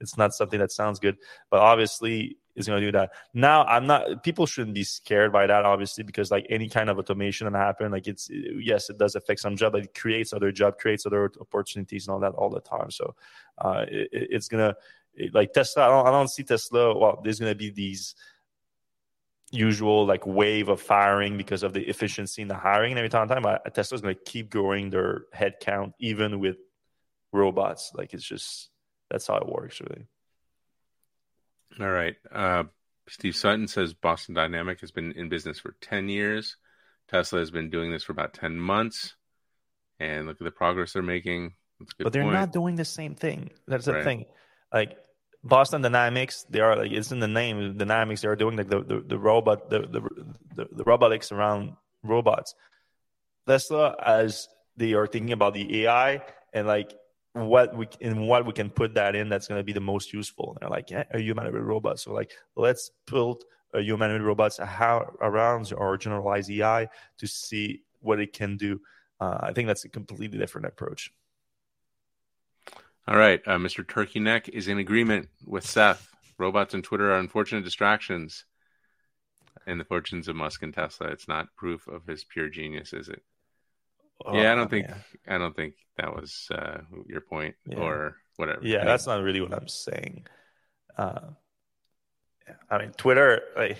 [0.00, 1.16] it's not something that sounds good.
[1.50, 3.12] But obviously, is going to do that.
[3.34, 4.22] Now, I'm not.
[4.22, 7.92] People shouldn't be scared by that, obviously, because like any kind of automation that happen,
[7.92, 11.30] like it's yes, it does affect some job, but it creates other job, creates other
[11.40, 12.90] opportunities and all that all the time.
[12.90, 13.14] So,
[13.58, 14.74] uh, it, it's gonna
[15.32, 16.96] like Tesla, I don't, I don't see Tesla.
[16.96, 18.14] Well, there's going to be these
[19.52, 23.28] usual like wave of firing because of the efficiency in the hiring and every time,
[23.28, 26.56] time Tesla's going to keep growing their headcount even with
[27.32, 27.92] robots.
[27.94, 28.70] Like it's just
[29.10, 30.06] that's how it works, really.
[31.80, 32.16] All right.
[32.32, 32.64] Uh,
[33.08, 36.56] Steve Sutton says Boston Dynamic has been in business for 10 years.
[37.08, 39.14] Tesla has been doing this for about 10 months.
[40.00, 41.54] And look at the progress they're making.
[41.98, 42.34] But they're point.
[42.34, 43.50] not doing the same thing.
[43.68, 44.04] That's the right.
[44.04, 44.24] thing.
[44.72, 44.98] Like
[45.46, 47.76] Boston Dynamics, they are like it's in the name.
[47.76, 52.54] Dynamics, they are doing like the, the, the robot, the, the, the, robotics around robots.
[53.46, 56.22] Tesla, as they are thinking about the AI
[56.52, 56.92] and like
[57.32, 60.12] what we in what we can put that in that's going to be the most
[60.12, 60.50] useful.
[60.50, 62.00] And they're like, yeah, a humanoid robot.
[62.00, 66.88] So like, let's build a humanoid robots around our generalized AI
[67.18, 68.80] to see what it can do.
[69.20, 71.12] uh, I think that's a completely different approach.
[73.08, 73.86] All right, uh, Mr.
[73.86, 76.10] Turkey Neck is in agreement with Seth.
[76.38, 78.44] Robots and Twitter are unfortunate distractions
[79.66, 81.08] in the fortunes of Musk and Tesla.
[81.08, 83.22] It's not proof of his pure genius, is it?
[84.24, 84.86] Oh, yeah, I don't think.
[85.28, 87.78] I don't think that was uh, your point yeah.
[87.78, 88.60] or whatever.
[88.62, 90.26] Yeah, that's not really what I'm saying.
[90.96, 91.30] Uh,
[92.70, 93.78] I mean, Twitter, like,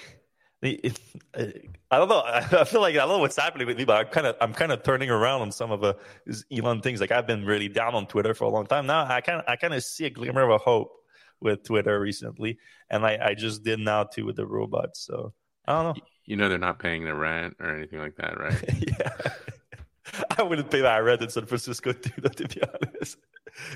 [0.66, 2.22] I don't know.
[2.26, 4.52] I feel like I don't know what's happening with me, but I'm kind of I'm
[4.52, 5.96] kind of turning around on some of the
[6.52, 7.00] Elon things.
[7.00, 9.06] Like I've been really down on Twitter for a long time now.
[9.06, 10.92] I kind of I kind of see a glimmer of a hope
[11.40, 12.58] with Twitter recently,
[12.90, 15.00] and I I just did now too with the robots.
[15.00, 15.32] So
[15.66, 16.02] I don't know.
[16.24, 18.64] You know they're not paying their rent or anything like that, right?
[18.98, 19.32] yeah.
[20.38, 23.18] I wouldn't pay my rent in San Francisco too, to be honest.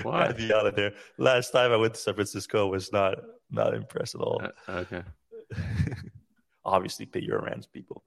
[0.03, 0.27] Why?
[0.27, 0.93] I'd be out of there.
[1.19, 3.19] Last time I went to San Francisco was not
[3.51, 4.43] not impressed at all.
[4.43, 5.03] Uh, okay.
[6.65, 8.05] Obviously, pay your rent, people.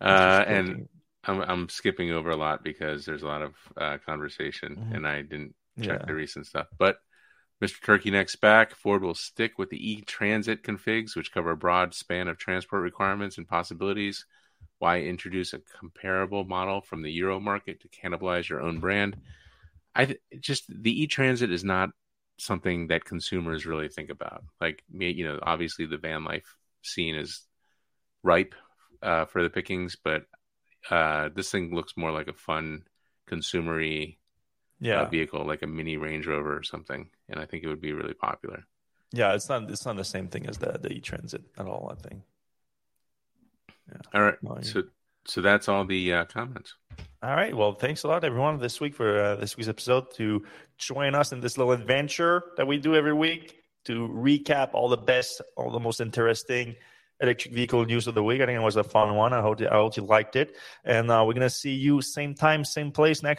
[0.00, 0.88] Uh, and
[1.24, 4.94] I'm I'm skipping over a lot because there's a lot of uh, conversation, mm-hmm.
[4.94, 6.06] and I didn't check yeah.
[6.06, 6.68] the recent stuff.
[6.78, 6.98] But
[7.62, 7.82] Mr.
[7.84, 12.26] Turkey Neck's back, Ford will stick with the e-transit configs, which cover a broad span
[12.28, 14.24] of transport requirements and possibilities.
[14.78, 19.18] Why introduce a comparable model from the Euro market to cannibalize your own brand?
[19.94, 21.90] I th- just the e-transit is not
[22.38, 24.42] something that consumers really think about.
[24.58, 27.40] Like you know, obviously the van life scene as
[28.22, 28.54] ripe
[29.02, 30.24] uh, for the pickings, but
[30.90, 32.82] uh, this thing looks more like a fun
[33.30, 34.16] consumery
[34.82, 35.02] yeah.
[35.02, 37.92] Uh, vehicle, like a mini Range Rover or something, and I think it would be
[37.92, 38.64] really popular.
[39.12, 41.92] Yeah, it's not it's not the same thing as the the e-transit at all.
[41.92, 42.22] I think.
[43.88, 44.00] Yeah.
[44.14, 44.42] All right.
[44.42, 44.84] No, so
[45.26, 46.74] so that's all the uh, comments.
[47.22, 47.54] All right.
[47.54, 50.44] Well, thanks a lot, everyone, this week for uh, this week's episode to
[50.78, 54.96] join us in this little adventure that we do every week to recap all the
[54.96, 56.76] best, all the most interesting
[57.20, 58.40] electric vehicle news of the week.
[58.40, 59.32] I think it was a fun one.
[59.32, 60.56] I hope, I hope you liked it.
[60.84, 63.38] And uh, we're going to see you same time, same place next